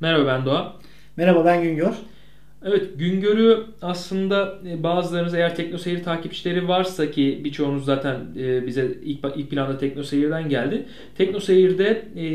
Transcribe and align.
Merhaba 0.00 0.26
ben 0.26 0.44
Doğa. 0.44 0.76
Merhaba 1.16 1.44
ben 1.44 1.62
Güngör. 1.62 1.94
Evet 2.64 2.98
Güngör'ü 2.98 3.64
aslında 3.82 4.58
e, 4.68 4.82
bazılarınız 4.82 5.34
eğer 5.34 5.56
TeknoSeyir 5.56 6.04
takipçileri 6.04 6.68
varsa 6.68 7.10
ki 7.10 7.40
birçoğunuz 7.44 7.84
zaten 7.84 8.16
e, 8.38 8.66
bize 8.66 8.88
ilk, 9.04 9.18
ilk 9.36 9.50
planda 9.50 9.78
TeknoSeyir'den 9.78 10.48
geldi. 10.48 10.86
TeknoSeyir'de 11.18 12.02
e, 12.16 12.26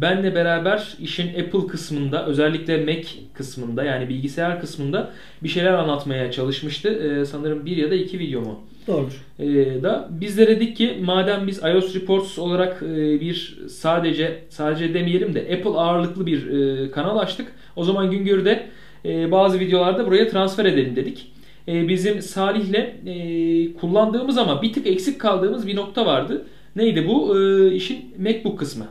benle 0.00 0.34
beraber 0.34 0.96
işin 1.00 1.28
Apple 1.28 1.66
kısmında 1.66 2.26
özellikle 2.26 2.84
Mac 2.84 3.08
kısmında 3.34 3.84
yani 3.84 4.08
bilgisayar 4.08 4.60
kısmında 4.60 5.10
bir 5.42 5.48
şeyler 5.48 5.72
anlatmaya 5.72 6.32
çalışmıştı. 6.32 7.22
Sanırım 7.30 7.66
bir 7.66 7.76
ya 7.76 7.90
da 7.90 7.94
iki 7.94 8.18
video 8.18 8.40
mu? 8.40 8.64
Doğrudur. 8.86 9.24
Ee, 9.38 9.82
da 9.82 10.08
biz 10.10 10.38
de 10.38 10.46
dedik 10.46 10.76
ki 10.76 10.98
madem 11.02 11.46
biz 11.46 11.58
iOS 11.58 11.94
Reports 11.94 12.38
olarak 12.38 12.82
e, 12.82 13.20
bir 13.20 13.58
sadece 13.68 14.44
sadece 14.48 14.94
demeyelim 14.94 15.34
de 15.34 15.40
Apple 15.40 15.70
ağırlıklı 15.70 16.26
bir 16.26 16.50
e, 16.50 16.90
kanal 16.90 17.18
açtık. 17.18 17.52
O 17.76 17.84
zaman 17.84 18.10
Güngör'de 18.10 18.66
e, 19.04 19.30
bazı 19.30 19.60
videolarda 19.60 20.06
buraya 20.06 20.28
transfer 20.28 20.64
edelim 20.64 20.96
dedik. 20.96 21.32
E, 21.68 21.88
bizim 21.88 22.22
Salih'le 22.22 22.74
e, 23.06 23.74
kullandığımız 23.74 24.38
ama 24.38 24.62
bir 24.62 24.72
tık 24.72 24.86
eksik 24.86 25.20
kaldığımız 25.20 25.66
bir 25.66 25.76
nokta 25.76 26.06
vardı. 26.06 26.46
Neydi 26.76 27.06
bu? 27.08 27.38
E, 27.38 27.70
işin 27.74 28.14
MacBook 28.18 28.58
kısmı. 28.58 28.86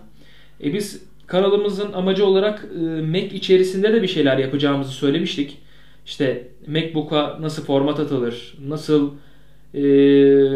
E, 0.63 0.73
biz 0.73 1.03
kanalımızın 1.27 1.93
amacı 1.93 2.25
olarak 2.25 2.67
e, 2.75 3.01
Mac 3.01 3.35
içerisinde 3.35 3.93
de 3.93 4.01
bir 4.01 4.07
şeyler 4.07 4.37
yapacağımızı 4.37 4.91
söylemiştik. 4.91 5.57
İşte 6.05 6.47
MacBook'a 6.67 7.37
nasıl 7.41 7.65
format 7.65 7.99
atılır, 7.99 8.57
nasıl 8.67 9.11
e, 9.73 9.81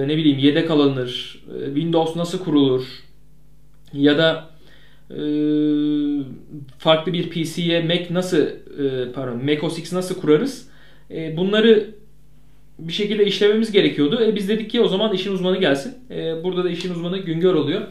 ne 0.07 0.17
bileyim 0.17 0.37
yedek 0.37 0.71
alınır, 0.71 1.43
e, 1.61 1.65
Windows 1.65 2.15
nasıl 2.15 2.39
kurulur 2.39 2.83
ya 3.93 4.17
da 4.17 4.49
e, 5.11 5.19
farklı 6.77 7.13
bir 7.13 7.29
PC'ye 7.29 7.83
Mac 7.83 8.07
nasıl 8.11 8.37
e, 8.37 9.11
pardon 9.11 9.45
Mac 9.45 9.61
OS 9.61 9.79
X 9.79 9.93
nasıl 9.93 10.21
kurarız? 10.21 10.69
E, 11.11 11.37
bunları 11.37 11.89
bir 12.79 12.93
şekilde 12.93 13.25
işlememiz 13.25 13.71
gerekiyordu. 13.71 14.23
E, 14.23 14.35
biz 14.35 14.49
dedik 14.49 14.69
ki 14.69 14.81
o 14.81 14.87
zaman 14.87 15.13
işin 15.13 15.33
uzmanı 15.33 15.57
gelsin. 15.57 15.95
E, 16.11 16.43
burada 16.43 16.63
da 16.63 16.69
işin 16.69 16.93
uzmanı 16.93 17.17
Güngör 17.17 17.53
oluyor. 17.53 17.81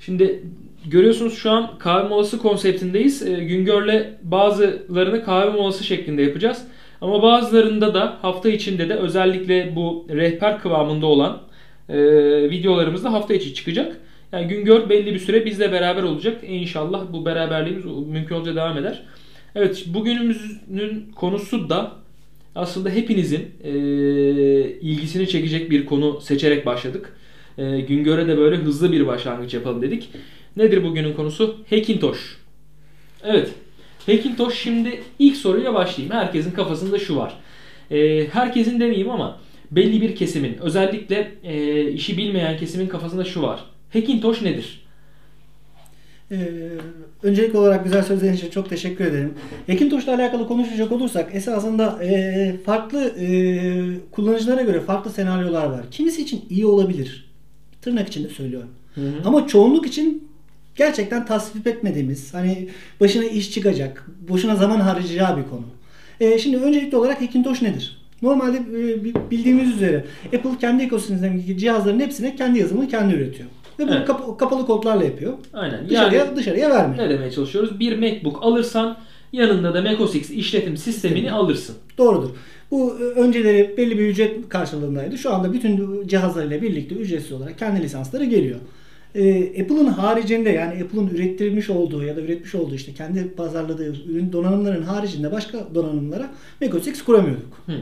Şimdi 0.00 0.42
görüyorsunuz 0.86 1.38
şu 1.38 1.50
an 1.50 1.78
kahve 1.78 2.08
molası 2.08 2.38
konseptindeyiz. 2.38 3.26
E, 3.26 3.44
Güngör'le 3.44 4.06
bazılarını 4.22 5.24
kahve 5.24 5.50
molası 5.50 5.84
şeklinde 5.84 6.22
yapacağız. 6.22 6.64
Ama 7.00 7.22
bazılarında 7.22 7.94
da 7.94 8.18
hafta 8.22 8.48
içinde 8.48 8.88
de 8.88 8.94
özellikle 8.94 9.76
bu 9.76 10.06
rehber 10.10 10.58
kıvamında 10.58 11.06
olan 11.06 11.40
e, 11.88 11.96
videolarımız 12.50 13.04
da 13.04 13.12
hafta 13.12 13.34
içi 13.34 13.54
çıkacak. 13.54 14.00
Yani 14.32 14.48
Güngör 14.48 14.88
belli 14.88 15.14
bir 15.14 15.18
süre 15.18 15.44
bizle 15.44 15.72
beraber 15.72 16.02
olacak. 16.02 16.40
İnşallah 16.46 17.12
bu 17.12 17.24
beraberliğimiz 17.24 17.84
mümkün 17.84 18.34
olunca 18.34 18.56
devam 18.56 18.78
eder. 18.78 19.02
Evet 19.54 19.84
bugünümüzün 19.86 21.12
konusu 21.14 21.68
da 21.68 21.92
aslında 22.54 22.90
hepinizin 22.90 23.50
e, 23.64 23.70
ilgisini 24.80 25.28
çekecek 25.28 25.70
bir 25.70 25.86
konu 25.86 26.20
seçerek 26.20 26.66
başladık. 26.66 27.16
E, 27.58 27.80
Güngör'e 27.80 28.28
de 28.28 28.38
böyle 28.38 28.56
hızlı 28.56 28.92
bir 28.92 29.06
başlangıç 29.06 29.54
yapalım 29.54 29.82
dedik. 29.82 30.10
Nedir 30.56 30.84
bugünün 30.84 31.12
konusu? 31.12 31.56
Hackintosh. 31.70 32.36
Evet. 33.24 33.48
Hackintosh 34.06 34.58
şimdi 34.58 35.02
ilk 35.18 35.36
soruyla 35.36 35.74
başlayayım. 35.74 36.14
Herkesin 36.14 36.50
kafasında 36.50 36.98
şu 36.98 37.16
var. 37.16 37.34
E, 37.90 38.28
herkesin 38.28 38.80
demeyeyim 38.80 39.10
ama 39.10 39.38
belli 39.70 40.00
bir 40.00 40.16
kesimin 40.16 40.58
özellikle 40.60 41.32
e, 41.42 41.82
işi 41.90 42.16
bilmeyen 42.16 42.56
kesimin 42.56 42.88
kafasında 42.88 43.24
şu 43.24 43.42
var. 43.42 43.64
Hackintosh 43.92 44.42
nedir? 44.42 44.88
Ee, 46.32 46.36
öncelikli 47.22 47.58
olarak 47.58 47.84
güzel 47.84 48.02
sözlerin 48.02 48.32
için 48.32 48.50
çok 48.50 48.70
teşekkür 48.70 49.04
ederim. 49.04 49.34
Hackintosh'la 49.66 50.14
alakalı 50.14 50.48
konuşacak 50.48 50.92
olursak 50.92 51.34
esasında 51.34 52.04
e, 52.04 52.56
farklı 52.64 53.14
e, 53.20 53.28
kullanıcılara 54.10 54.62
göre 54.62 54.80
farklı 54.80 55.10
senaryolar 55.10 55.66
var. 55.66 55.90
Kimisi 55.90 56.22
için 56.22 56.44
iyi 56.50 56.66
olabilir. 56.66 57.30
Tırnak 57.82 58.08
içinde 58.08 58.28
söylüyorum. 58.28 58.68
Hı 58.94 59.00
hı. 59.00 59.12
Ama 59.24 59.46
çoğunluk 59.46 59.86
için 59.86 60.27
gerçekten 60.78 61.26
tasvip 61.26 61.66
etmediğimiz, 61.66 62.34
hani 62.34 62.68
başına 63.00 63.24
iş 63.24 63.52
çıkacak, 63.52 64.06
boşuna 64.28 64.56
zaman 64.56 64.80
harcayacağı 64.80 65.36
bir 65.36 65.42
konu. 65.42 65.64
E, 66.20 66.38
şimdi 66.38 66.56
öncelikli 66.56 66.96
olarak 66.96 67.20
Hackintosh 67.20 67.62
nedir? 67.62 67.98
Normalde 68.22 68.56
e, 68.56 69.04
bildiğimiz 69.30 69.74
üzere 69.74 70.04
Apple 70.24 70.58
kendi 70.60 70.82
ekosistemindeki 70.82 71.58
cihazların 71.58 72.00
hepsine 72.00 72.36
kendi 72.36 72.58
yazılımını 72.58 72.88
kendi 72.88 73.14
üretiyor. 73.14 73.48
Ve 73.78 73.88
bunu 73.88 73.96
evet. 73.96 74.06
kap- 74.06 74.38
kapalı 74.38 74.66
kodlarla 74.66 75.04
yapıyor. 75.04 75.32
Aynen. 75.52 75.88
Dışarıya, 75.88 76.24
yani, 76.24 76.36
dışarıya 76.36 76.70
vermiyor. 76.70 77.04
Ne 77.04 77.10
demeye 77.10 77.30
çalışıyoruz? 77.30 77.80
Bir 77.80 77.98
MacBook 77.98 78.38
alırsan 78.42 78.96
yanında 79.32 79.74
da 79.74 79.82
Mac 79.82 80.02
OS 80.02 80.14
X 80.14 80.30
işletim 80.30 80.76
sistemini 80.76 81.32
alırsın. 81.32 81.76
Doğrudur. 81.98 82.30
Bu 82.70 82.96
e, 83.00 83.02
önceleri 83.02 83.74
belli 83.76 83.98
bir 83.98 84.08
ücret 84.08 84.48
karşılığındaydı. 84.48 85.18
Şu 85.18 85.34
anda 85.34 85.52
bütün 85.52 86.02
cihazlarıyla 86.08 86.62
birlikte 86.62 86.94
ücretsiz 86.94 87.32
olarak 87.32 87.58
kendi 87.58 87.82
lisansları 87.82 88.24
geliyor. 88.24 88.58
Ee, 89.18 89.62
Apple'ın 89.62 89.86
haricinde 89.86 90.50
yani 90.50 90.82
Apple'ın 90.82 91.08
ürettirmiş 91.08 91.70
olduğu 91.70 92.04
ya 92.04 92.16
da 92.16 92.20
üretmiş 92.20 92.54
olduğu 92.54 92.74
işte 92.74 92.94
kendi 92.94 93.30
pazarladığı 93.30 94.10
ürün 94.10 94.32
donanımların 94.32 94.82
haricinde 94.82 95.32
başka 95.32 95.74
donanımlara 95.74 96.30
macOS 96.60 96.86
X 96.86 97.02
kuramıyorduk. 97.02 97.62
Hmm. 97.66 97.74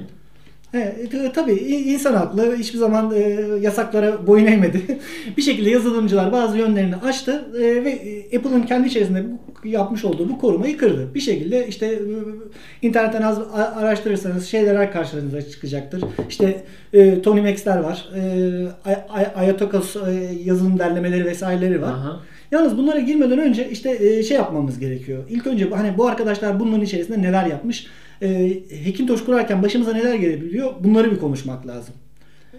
Evet, 0.76 1.34
tabii 1.34 1.53
insan 1.53 2.14
haklı 2.14 2.56
hiçbir 2.56 2.78
zaman 2.78 3.12
e, 3.14 3.20
yasaklara 3.60 4.26
boyun 4.26 4.47
eğmedi. 4.47 4.82
bir 5.37 5.42
şekilde 5.42 5.70
yazılımcılar 5.70 6.32
bazı 6.32 6.59
yönlerini 6.59 6.97
açtı 6.97 7.44
e, 7.54 7.84
ve 7.84 7.91
e, 7.91 8.38
Apple'ın 8.38 8.62
kendi 8.62 8.88
içerisinde 8.88 9.25
bu, 9.25 9.69
yapmış 9.69 10.04
olduğu 10.04 10.28
bu 10.28 10.38
korumayı 10.38 10.76
kırdı. 10.76 11.15
Bir 11.15 11.20
şekilde 11.20 11.66
işte 11.66 11.86
e, 11.86 12.00
internetten 12.82 13.22
az 13.22 13.38
araştırırsanız 13.54 14.47
şeyler 14.47 14.92
karşınıza 14.92 15.42
çıkacaktır. 15.42 16.04
İşte 16.28 16.62
e, 16.92 17.22
Tony 17.22 17.41
Max'ler 17.41 17.78
var. 17.78 18.09
E, 18.16 19.32
Ayatokos 19.36 19.97
e, 19.97 20.00
yazılım 20.44 20.78
derlemeleri 20.78 21.25
vesaireleri 21.25 21.82
var. 21.82 21.92
Aha. 21.92 22.20
Yalnız 22.50 22.78
bunlara 22.78 23.00
girmeden 23.00 23.38
önce 23.38 23.70
işte 23.70 23.91
e, 24.00 24.22
şey 24.22 24.36
yapmamız 24.36 24.78
gerekiyor. 24.78 25.25
İlk 25.28 25.47
önce 25.47 25.70
hani 25.70 25.98
bu 25.98 26.06
arkadaşlar 26.06 26.60
bunların 26.60 26.84
içerisinde 26.84 27.22
neler 27.22 27.47
yapmış? 27.47 27.86
E, 28.22 28.59
Hackintosh 28.84 29.25
kurarken 29.25 29.62
başımıza 29.62 29.93
neler 29.93 30.15
gelebiliyor? 30.15 30.72
Bunları 30.81 31.10
bir 31.10 31.19
konuşmak 31.19 31.66
lazım. 31.66 31.94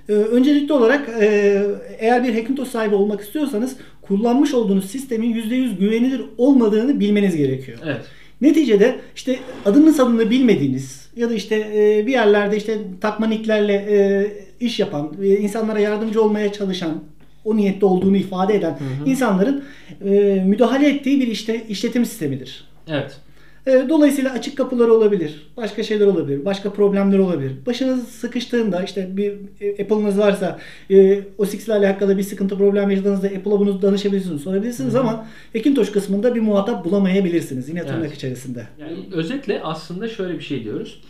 E, 0.10 0.14
öncelikli 0.14 0.74
olarak 0.74 1.10
e, 1.22 1.62
eğer 2.00 2.24
bir 2.24 2.34
Hackintosh 2.34 2.70
sahibi 2.70 2.96
olmak 2.96 3.22
istiyorsanız 3.22 3.76
kullanmış 4.02 4.54
olduğunuz 4.54 4.92
sistemin 4.92 5.34
%100 5.34 5.78
güvenilir 5.78 6.22
olmadığını 6.38 7.00
bilmeniz 7.00 7.36
gerekiyor. 7.36 7.78
Evet. 7.86 8.02
Neticede 8.42 9.00
işte 9.16 9.40
adını 9.66 9.94
sanını 9.94 10.30
bilmediğiniz 10.30 11.10
ya 11.16 11.30
da 11.30 11.34
işte 11.34 11.56
e, 11.56 12.08
bir 12.08 12.12
yerlerde 12.12 12.58
işte 12.58 12.78
takmaniklerle 13.02 13.74
e, 13.74 14.28
iş 14.60 14.80
yapan, 14.80 15.14
e, 15.22 15.28
insanlara 15.28 15.80
yardımcı 15.80 16.24
olmaya 16.24 16.52
çalışan 16.52 17.04
o 17.46 17.58
niyette 17.58 17.86
olduğunu 17.86 18.18
ifade 18.18 18.56
eden 18.56 18.72
hı 18.72 19.04
hı. 19.04 19.10
insanların 19.10 19.64
e, 20.06 20.10
müdahale 20.46 20.90
ettiği 20.90 21.20
bir 21.20 21.28
işte 21.28 21.64
işletim 21.70 22.06
sistemidir. 22.06 22.68
Evet. 22.88 23.18
E, 23.68 23.90
dolayısıyla 23.90 24.32
açık 24.32 24.58
kapılar 24.58 24.88
olabilir, 24.88 25.42
başka 25.58 25.84
şeyler 25.84 26.06
olabilir, 26.06 26.46
başka 26.46 26.74
problemler 26.74 27.18
olabilir. 27.18 27.52
Başınız 27.66 28.08
sıkıştığında 28.08 28.84
işte 28.84 29.18
bir 29.18 29.34
e, 29.62 29.84
Apple'ınız 29.84 30.18
varsa 30.18 30.60
e, 30.92 31.22
OS 31.38 31.54
ile 31.54 31.74
alakalı 31.74 32.18
bir 32.18 32.24
sıkıntı 32.24 32.58
problem 32.58 32.90
yaşadığınızda 32.90 33.28
Apple'a 33.28 33.60
bunu 33.60 33.82
danışabilirsiniz, 33.82 34.42
sorabilirsiniz 34.42 34.94
Hı-hı. 34.94 35.02
ama 35.02 35.28
Hackintosh 35.54 35.92
kısmında 35.92 36.36
bir 36.36 36.42
muhatap 36.42 36.86
bulamayabilirsiniz 36.86 37.70
yine 37.70 37.86
tırnak 37.86 38.00
evet. 38.00 38.16
içerisinde. 38.16 38.68
Yani 38.80 38.98
özetle 39.12 39.62
aslında 39.64 40.08
şöyle 40.08 40.34
bir 40.34 40.44
şey 40.44 40.64
diyoruz. 40.64 41.02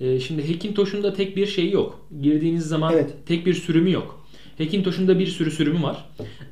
E, 0.00 0.20
şimdi 0.20 0.52
Hackintosh'un 0.52 1.02
da 1.02 1.14
tek 1.14 1.36
bir 1.36 1.46
şeyi 1.46 1.72
yok. 1.72 2.06
Girdiğiniz 2.22 2.66
zaman 2.66 2.92
evet. 2.94 3.10
tek 3.26 3.46
bir 3.46 3.54
sürümü 3.54 3.90
yok. 3.90 4.24
Hackintosh'un 4.58 5.08
da 5.08 5.18
bir 5.18 5.26
sürü 5.26 5.50
sürümü 5.50 5.82
var. 5.82 6.04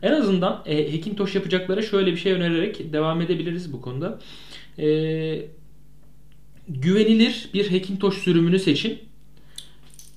En 0.03 0.13
azından 0.13 0.63
e, 0.67 0.93
Hackintosh 0.93 1.35
yapacaklara 1.35 1.83
şöyle 1.83 2.13
bir 2.13 2.17
şey 2.17 2.33
önererek 2.33 2.93
devam 2.93 3.21
edebiliriz 3.21 3.73
bu 3.73 3.81
konuda. 3.81 4.19
E, 4.79 4.87
güvenilir 6.69 7.49
bir 7.55 7.71
Hackintosh 7.71 8.19
sürümünü 8.19 8.59
seçin. 8.59 8.99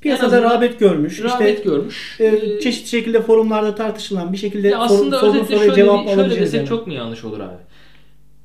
Piyasada 0.02 0.42
rağbet 0.42 0.80
görmüş. 0.80 1.24
Rağbet 1.24 1.58
işte, 1.58 1.70
görmüş. 1.70 2.18
E, 2.20 2.60
çeşitli 2.60 2.90
şekilde 2.90 3.22
forumlarda 3.22 3.76
tartışılan 3.76 4.34
bir 4.34 4.38
şekilde 4.38 4.78
aslında 4.78 5.20
sorun, 5.20 5.36
özetle 5.36 5.58
şöyle, 5.58 5.76
cevap 5.76 6.08
bir, 6.08 6.14
şöyle 6.14 6.40
desek 6.40 6.58
yani. 6.58 6.70
çok 6.70 6.88
mu 6.88 6.94
yanlış 6.94 7.24
olur 7.24 7.40
abi? 7.40 7.58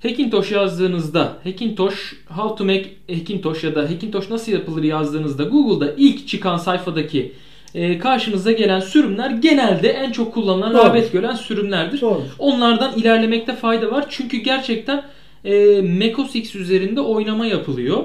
Hackintosh 0.03 0.53
yazdığınızda 0.53 1.39
Hackintosh 1.45 2.15
how 2.29 2.57
to 2.57 2.65
make 2.65 2.91
Hackintosh 3.11 3.65
ya 3.65 3.75
da 3.75 3.91
Hackintosh 3.91 4.31
nasıl 4.31 4.53
yapılır 4.53 4.83
yazdığınızda 4.83 5.43
Google'da 5.43 5.95
ilk 5.97 6.29
çıkan 6.29 6.57
sayfadaki 6.57 7.33
e, 7.75 7.99
karşınıza 7.99 8.53
gelen 8.53 8.81
sürümler 8.81 9.31
genelde 9.31 9.89
en 9.89 10.13
çok 10.13 10.35
kullanılan, 10.35 10.75
Doğru. 10.75 10.83
rağbet 10.83 11.13
gören 11.13 11.35
sürümlerdir. 11.35 12.01
Doğru. 12.01 12.23
Onlardan 12.39 12.99
ilerlemekte 12.99 13.57
fayda 13.57 13.91
var. 13.91 14.07
Çünkü 14.11 14.37
gerçekten 14.37 15.03
e, 15.45 15.83
macOS 15.83 16.35
X 16.35 16.55
üzerinde 16.55 17.01
oynama 17.01 17.47
yapılıyor. 17.47 18.05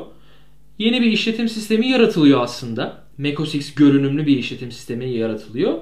Yeni 0.79 1.01
bir 1.01 1.11
işletim 1.11 1.49
sistemi 1.49 1.87
yaratılıyor 1.87 2.41
aslında. 2.41 3.03
macOS 3.17 3.55
X 3.55 3.75
görünümlü 3.75 4.25
bir 4.25 4.37
işletim 4.37 4.71
sistemi 4.71 5.09
yaratılıyor. 5.09 5.77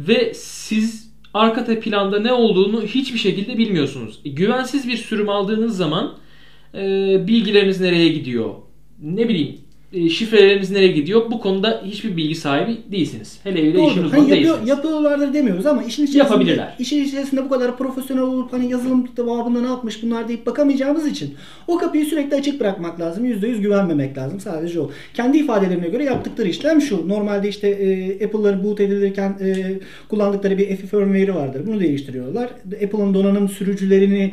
Ve 0.00 0.34
siz 0.34 1.10
arka 1.34 1.80
planda 1.80 2.20
ne 2.20 2.32
olduğunu 2.32 2.82
hiçbir 2.82 3.18
şekilde 3.18 3.58
bilmiyorsunuz. 3.58 4.20
E, 4.24 4.28
güvensiz 4.28 4.88
bir 4.88 4.96
sürüm 4.96 5.28
aldığınız 5.28 5.76
zaman 5.76 6.16
e, 6.74 6.78
bilgileriniz 7.26 7.80
nereye 7.80 8.08
gidiyor? 8.08 8.54
Ne 9.02 9.28
bileyim 9.28 9.56
şifreleriniz 9.92 10.70
nereye 10.70 10.92
gidiyor? 10.92 11.22
Bu 11.30 11.40
konuda 11.40 11.82
hiçbir 11.86 12.16
bilgi 12.16 12.34
sahibi 12.34 12.76
değilsiniz. 12.92 13.38
Hele 13.44 13.58
hele 13.58 13.68
işin 13.68 13.78
Doğru. 13.78 13.88
uzmanı 14.06 14.10
Hani 14.10 14.20
yapıyor, 14.30 14.48
değilsiniz. 14.48 14.68
yapıyorlardır 14.68 15.34
demiyoruz 15.34 15.66
ama 15.66 15.82
işin 15.82 16.02
içerisinde, 16.02 16.22
Yapabilirler. 16.22 16.74
işin 16.78 17.04
içerisinde 17.04 17.44
bu 17.44 17.48
kadar 17.48 17.76
profesyonel 17.78 18.22
olup 18.22 18.52
hani 18.52 18.72
yazılım 18.72 19.08
babında 19.18 19.60
ne 19.60 19.66
yapmış 19.66 20.02
bunlar 20.02 20.28
deyip 20.28 20.46
bakamayacağımız 20.46 21.06
için 21.06 21.34
o 21.68 21.78
kapıyı 21.78 22.04
sürekli 22.06 22.36
açık 22.36 22.60
bırakmak 22.60 23.00
lazım. 23.00 23.24
%100 23.24 23.60
güvenmemek 23.60 24.18
lazım. 24.18 24.40
Sadece 24.40 24.80
o. 24.80 24.90
Kendi 25.14 25.38
ifadelerine 25.38 25.88
göre 25.88 26.04
yaptıkları 26.04 26.48
işlem 26.48 26.80
şu. 26.80 27.08
Normalde 27.08 27.48
işte 27.48 27.68
e, 27.68 28.24
Apple'ların 28.26 28.64
boot 28.64 28.80
edilirken 28.80 29.36
e, 29.40 29.72
kullandıkları 30.08 30.58
bir 30.58 30.76
FI 30.76 30.86
firmware'i 30.86 31.34
vardır. 31.34 31.62
Bunu 31.66 31.80
değiştiriyorlar. 31.80 32.50
Apple'ın 32.84 33.14
donanım 33.14 33.48
sürücülerini 33.48 34.32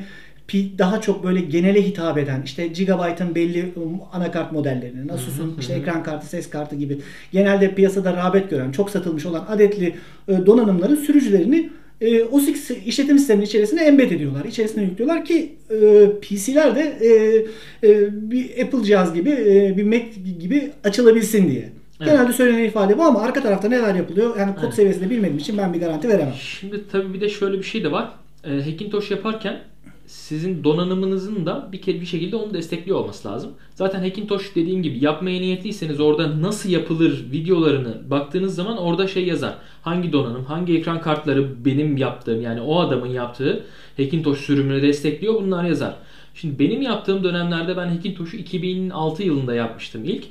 daha 0.53 1.01
çok 1.01 1.23
böyle 1.23 1.41
genele 1.41 1.81
hitap 1.81 2.17
eden 2.17 2.41
işte 2.45 2.67
Gigabyte'ın 2.67 3.35
belli 3.35 3.71
um, 3.75 3.99
anakart 4.13 4.51
modellerini, 4.51 5.11
Asus'un 5.11 5.57
işte 5.59 5.73
ekran 5.73 6.03
kartı, 6.03 6.27
ses 6.27 6.49
kartı 6.49 6.75
gibi 6.75 6.99
genelde 7.31 7.75
piyasada 7.75 8.13
rağbet 8.13 8.49
gören, 8.49 8.71
çok 8.71 8.89
satılmış 8.89 9.25
olan 9.25 9.45
adetli 9.49 9.95
e, 10.27 10.45
donanımların 10.45 10.95
sürücülerini 10.95 11.69
e, 12.01 12.23
OS 12.23 12.47
X 12.47 12.71
işletim 12.85 13.17
sisteminin 13.17 13.45
içerisine 13.45 13.83
embed 13.83 14.11
ediyorlar. 14.11 14.45
İçerisine 14.45 14.83
yüklüyorlar 14.83 15.25
ki 15.25 15.55
e, 15.69 15.75
PC'ler 16.21 16.75
de 16.75 16.81
e, 16.81 17.89
e, 17.89 18.09
bir 18.31 18.63
Apple 18.63 18.83
cihaz 18.83 19.13
gibi, 19.13 19.29
e, 19.29 19.77
bir 19.77 19.83
Mac 19.83 20.05
gibi 20.39 20.71
açılabilsin 20.83 21.49
diye. 21.49 21.69
Evet. 21.99 22.11
Genelde 22.11 22.33
söylenen 22.33 22.63
ifade 22.63 22.97
bu 22.97 23.03
ama 23.03 23.21
arka 23.21 23.44
tarafta 23.44 23.69
neler 23.69 23.95
yapılıyor? 23.95 24.38
Yani 24.39 24.55
kod 24.55 24.63
Evet. 24.63 24.73
seviyesinde 24.73 25.09
bilmediğim 25.09 25.38
için 25.38 25.57
ben 25.57 25.73
bir 25.73 25.79
garanti 25.79 26.09
veremem. 26.09 26.33
Şimdi 26.39 26.83
tabii 26.91 27.13
bir 27.13 27.21
de 27.21 27.29
şöyle 27.29 27.57
bir 27.57 27.63
şey 27.63 27.83
de 27.83 27.91
var. 27.91 28.11
E, 28.44 28.49
Hackintosh 28.49 29.11
yaparken 29.11 29.59
sizin 30.07 30.63
donanımınızın 30.63 31.45
da 31.45 31.69
bir 31.71 31.81
kere 31.81 32.01
bir 32.01 32.06
şekilde 32.06 32.36
onu 32.36 32.54
destekliyor 32.54 33.00
olması 33.00 33.27
lazım. 33.27 33.51
Zaten 33.75 34.00
Hackintosh 34.00 34.56
dediğim 34.56 34.83
gibi 34.83 35.04
yapmaya 35.04 35.42
niyetliyseniz 35.42 36.00
orada 36.00 36.42
nasıl 36.42 36.69
yapılır 36.69 37.25
videolarını 37.31 38.09
baktığınız 38.09 38.56
zaman 38.56 38.77
orada 38.77 39.07
şey 39.07 39.25
yazar. 39.25 39.56
Hangi 39.81 40.13
donanım, 40.13 40.45
hangi 40.45 40.77
ekran 40.77 41.01
kartları 41.01 41.65
benim 41.65 41.98
yaptığım 41.98 42.42
yani 42.42 42.62
o 42.62 42.80
adamın 42.80 43.07
yaptığı 43.07 43.63
Hackintosh 43.98 44.39
sürümünü 44.39 44.81
destekliyor 44.81 45.33
bunlar 45.33 45.63
yazar. 45.63 45.95
Şimdi 46.36 46.59
benim 46.59 46.81
yaptığım 46.81 47.24
dönemlerde 47.24 47.77
ben 47.77 47.88
Hackintosh'u 47.88 48.38
2006 48.38 49.24
yılında 49.24 49.56
yapmıştım 49.56 50.06
ilk. 50.06 50.24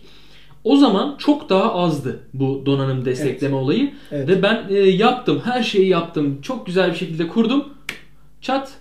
O 0.65 0.77
zaman 0.77 1.15
çok 1.19 1.49
daha 1.49 1.75
azdı 1.75 2.21
bu 2.35 2.63
donanım 2.67 3.05
destekleme 3.05 3.57
olayı. 3.57 3.93
Evet. 4.13 4.29
Ve 4.29 4.43
ben 4.43 4.67
e, 4.69 4.75
yaptım, 4.75 5.41
her 5.45 5.63
şeyi 5.63 5.89
yaptım. 5.89 6.39
Çok 6.43 6.67
güzel 6.67 6.91
bir 6.91 6.97
şekilde 6.97 7.29
kurdum. 7.29 7.65
Çat 8.41 8.73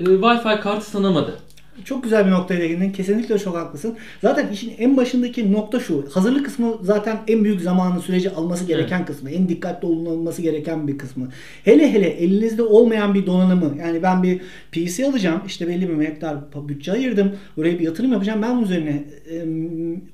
e, 0.00 0.04
Wi-Fi 0.04 0.60
kartı 0.60 0.92
tanımadı. 0.92 1.38
Çok 1.84 2.04
güzel 2.04 2.26
bir 2.26 2.30
noktaya 2.30 2.60
değindin. 2.60 2.92
Kesinlikle 2.92 3.38
çok 3.38 3.56
haklısın. 3.56 3.96
Zaten 4.22 4.48
işin 4.48 4.72
en 4.78 4.96
başındaki 4.96 5.52
nokta 5.52 5.80
şu. 5.80 6.04
Hazırlık 6.12 6.44
kısmı 6.44 6.74
zaten 6.82 7.18
en 7.28 7.44
büyük 7.44 7.60
zamanı 7.60 8.00
süreci 8.00 8.30
alması 8.30 8.64
gereken 8.64 9.04
kısmı. 9.04 9.30
En 9.30 9.48
dikkatli 9.48 9.86
olunması 9.86 10.42
gereken 10.42 10.88
bir 10.88 10.98
kısmı. 10.98 11.28
Hele 11.64 11.92
hele 11.92 12.08
elinizde 12.08 12.62
olmayan 12.62 13.14
bir 13.14 13.26
donanımı. 13.26 13.74
Yani 13.78 14.02
ben 14.02 14.22
bir 14.22 14.40
PC 14.72 15.06
alacağım. 15.06 15.40
işte 15.46 15.68
belli 15.68 15.88
bir 15.88 15.94
miktar 15.94 16.36
bütçe 16.68 16.92
ayırdım. 16.92 17.32
Buraya 17.56 17.78
bir 17.78 17.84
yatırım 17.84 18.12
yapacağım. 18.12 18.42
Ben 18.42 18.56
bunun 18.56 18.64
üzerine 18.64 19.04
e, 19.30 19.44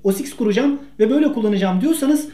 OS 0.05 0.21
X 0.21 0.37
kuracağım 0.37 0.79
ve 1.00 1.11
böyle 1.11 1.32
kullanacağım 1.32 1.81
diyorsanız 1.81 2.29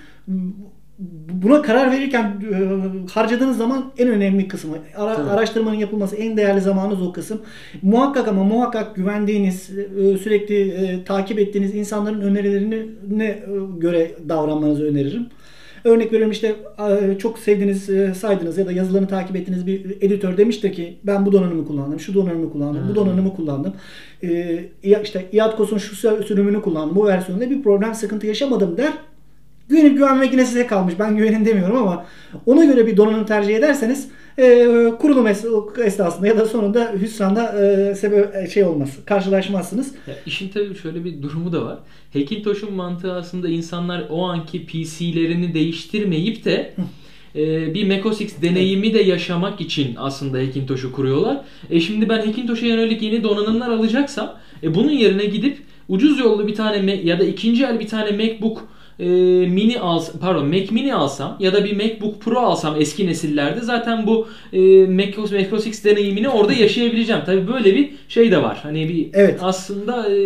buna 1.43 1.63
karar 1.63 1.91
verirken 1.91 2.25
e, 2.25 3.11
harcadığınız 3.13 3.57
zaman 3.57 3.93
en 3.99 4.09
önemli 4.09 4.49
kısmı. 4.49 4.77
Ara- 4.97 5.17
Tabii. 5.17 5.31
araştırmanın 5.31 5.77
yapılması 5.77 6.17
en 6.17 6.37
değerli 6.37 6.61
zamanınız 6.61 7.03
o 7.03 7.13
kısım. 7.13 7.41
Muhakkak 7.83 8.29
ama 8.29 8.45
muhakkak 8.45 8.97
güvendiğiniz, 8.97 9.71
e, 9.79 10.19
sürekli 10.19 10.69
e, 10.69 11.05
takip 11.05 11.39
ettiğiniz 11.39 11.75
insanların 11.75 12.21
önerilerine 12.21 13.25
e, 13.25 13.43
göre 13.79 14.11
davranmanızı 14.29 14.85
öneririm. 14.85 15.27
Örnek 15.85 16.13
veriyorum 16.13 16.31
işte 16.33 16.55
çok 17.19 17.39
sevdiğiniz, 17.39 17.89
saydığınız 18.19 18.59
ya 18.59 18.67
da 18.67 18.73
yazılarını 18.73 19.09
takip 19.09 19.37
ettiğiniz 19.37 19.67
bir 19.67 19.97
editör 20.01 20.37
demiştir 20.37 20.73
ki 20.73 20.99
ben 21.05 21.27
bu 21.27 21.33
donanımı 21.33 21.67
kullandım, 21.67 22.01
şu 22.01 22.15
donanımı 22.15 22.53
kullandım, 22.53 22.83
bu 22.91 22.95
donanımı 22.95 23.35
kullandım. 23.37 23.73
E, 24.23 24.65
işte 25.03 25.27
İADKOS'un 25.33 25.79
şu 25.79 25.97
sürümünü 25.97 26.63
kullandım, 26.63 26.97
bu 26.97 27.07
versiyonda 27.07 27.51
bir 27.51 27.63
problem, 27.63 27.95
sıkıntı 27.95 28.27
yaşamadım 28.27 28.77
der. 28.77 28.93
Güvenip 29.69 29.97
güvenmek 29.97 30.33
yine 30.33 30.45
size 30.47 30.67
kalmış. 30.67 30.95
Ben 30.99 31.17
güvenin 31.17 31.45
demiyorum 31.45 31.77
ama 31.77 32.05
ona 32.47 32.65
göre 32.65 32.87
bir 32.87 32.97
donanım 32.97 33.27
tercih 33.27 33.57
ederseniz 33.57 34.09
e, 34.39 34.67
kurulum 35.01 35.27
es- 35.27 35.83
esnasında 35.85 36.27
ya 36.27 36.39
da 36.39 36.47
sonunda 36.47 36.93
hüsranda 37.01 37.63
e, 37.67 37.95
sebep 37.95 38.51
şey 38.51 38.65
olmaz. 38.65 38.99
Karşılaşmazsınız. 39.07 39.95
Ya 40.07 40.15
işin 40.27 40.49
tabii 40.49 40.75
şöyle 40.75 41.05
bir 41.05 41.23
durumu 41.23 41.53
da 41.53 41.65
var. 41.65 41.79
Hackintosh'un 42.13 42.73
mantığı 42.75 43.13
aslında 43.13 43.49
insanlar 43.49 44.05
o 44.11 44.25
anki 44.27 44.67
PC'lerini 44.67 45.55
değiştirmeyip 45.55 46.45
de 46.45 46.75
e, 47.37 47.75
bir 47.75 47.87
Mac 47.87 48.09
OS 48.09 48.21
X 48.21 48.33
deneyimi 48.43 48.95
de 48.95 49.03
yaşamak 49.03 49.61
için 49.61 49.95
aslında 49.99 50.39
Hackintosh'u 50.39 50.93
kuruyorlar. 50.93 51.41
E 51.71 51.81
şimdi 51.81 52.09
ben 52.09 52.27
Hackintosh'a 52.27 52.67
yönelik 52.67 53.03
yeni 53.03 53.23
donanımlar 53.25 53.69
alacaksam 53.71 54.35
e, 54.63 54.75
bunun 54.75 54.91
yerine 54.93 55.25
gidip 55.25 55.59
ucuz 55.89 56.19
yollu 56.19 56.47
bir 56.47 56.55
tane 56.55 56.95
ya 56.95 57.21
da 57.21 57.25
ikinci 57.25 57.65
el 57.65 57.81
bir 57.81 57.89
tane 57.89 58.11
MacBook 58.11 58.69
e, 58.99 59.07
mini 59.47 59.81
alsam, 59.81 60.21
pardon 60.21 60.47
Mac 60.47 60.71
mini 60.71 60.95
alsam 60.95 61.37
ya 61.41 61.53
da 61.53 61.65
bir 61.65 61.77
MacBook 61.77 62.21
Pro 62.21 62.39
alsam 62.39 62.75
eski 62.81 63.07
nesillerde 63.07 63.61
zaten 63.61 64.07
bu 64.07 64.29
e, 64.53 64.87
Mac 64.87 65.21
OS, 65.21 65.33
Mac 65.33 65.55
OS 65.57 65.67
X 65.67 65.85
deneyimini 65.85 66.29
orada 66.29 66.53
yaşayabileceğim. 66.53 67.23
Tabii 67.27 67.49
böyle 67.49 67.75
bir 67.75 67.91
şey 68.09 68.31
de 68.31 68.43
var. 68.43 68.59
Hani 68.63 68.89
bir 68.89 69.11
Evet. 69.15 69.39
aslında 69.43 70.11
e, 70.11 70.17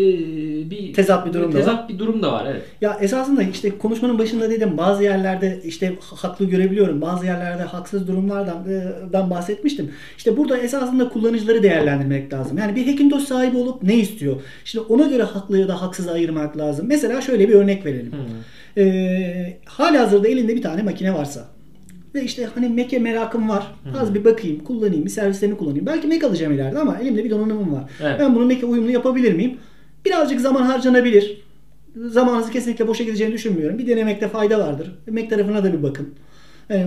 bir 0.70 0.92
Tezat 0.92 1.26
bir 1.26 1.32
durum 1.32 1.52
da 1.52 1.56
tezat 1.56 1.88
bir 1.88 1.98
durum 1.98 2.22
da 2.22 2.32
var. 2.32 2.46
Evet. 2.50 2.62
Ya 2.80 2.98
esasında 3.00 3.42
işte 3.42 3.78
konuşmanın 3.78 4.18
başında 4.18 4.50
dedim 4.50 4.78
bazı 4.78 5.02
yerlerde 5.02 5.60
işte 5.64 5.96
haklı 6.14 6.44
görebiliyorum. 6.44 7.00
Bazı 7.00 7.26
yerlerde 7.26 7.62
haksız 7.62 8.08
durumlardan 8.08 8.64
e, 8.68 9.12
dan 9.12 9.30
bahsetmiştim. 9.30 9.90
İşte 10.16 10.36
burada 10.36 10.58
esasında 10.58 11.08
kullanıcıları 11.08 11.62
değerlendirmek 11.62 12.32
lazım. 12.32 12.58
Yani 12.58 12.76
bir 12.76 12.86
Hackintosh 12.86 13.22
sahibi 13.24 13.56
olup 13.56 13.82
ne 13.82 13.96
istiyor? 13.96 14.36
Şimdi 14.64 14.84
ona 14.88 15.06
göre 15.06 15.22
haklı 15.22 15.58
ya 15.58 15.68
da 15.68 15.82
haksız 15.82 16.08
ayırmak 16.08 16.58
lazım. 16.58 16.86
Mesela 16.88 17.20
şöyle 17.20 17.48
bir 17.48 17.54
örnek 17.54 17.86
verelim. 17.86 18.12
Ee, 18.78 19.56
hali 19.64 19.98
hazırda 19.98 20.28
elinde 20.28 20.56
bir 20.56 20.62
tane 20.62 20.82
makine 20.82 21.14
varsa 21.14 21.44
ve 22.14 22.22
işte 22.24 22.48
hani 22.54 22.68
Mac'e 22.68 22.98
merakım 22.98 23.48
var. 23.48 23.66
Az 24.00 24.14
bir 24.14 24.24
bakayım, 24.24 24.64
kullanayım, 24.64 25.04
bir 25.04 25.10
servislerini 25.10 25.56
kullanayım. 25.56 25.86
Belki 25.86 26.06
Mac 26.06 26.26
alacağım 26.26 26.52
ileride 26.52 26.78
ama 26.78 26.98
elimde 26.98 27.24
bir 27.24 27.30
donanımım 27.30 27.72
var. 27.72 27.84
Evet. 28.02 28.20
Ben 28.20 28.34
bunu 28.34 28.46
Mac'e 28.46 28.66
uyumlu 28.66 28.90
yapabilir 28.90 29.32
miyim? 29.32 29.56
Birazcık 30.04 30.40
zaman 30.40 30.62
harcanabilir. 30.62 31.42
Zamanınızı 31.96 32.50
kesinlikle 32.52 32.88
boşa 32.88 33.04
gideceğini 33.04 33.34
düşünmüyorum. 33.34 33.78
Bir 33.78 33.86
denemekte 33.86 34.28
fayda 34.28 34.58
vardır. 34.58 34.98
Mac 35.10 35.28
tarafına 35.28 35.64
da 35.64 35.72
bir 35.72 35.82
bakın. 35.82 36.14
Yani 36.70 36.86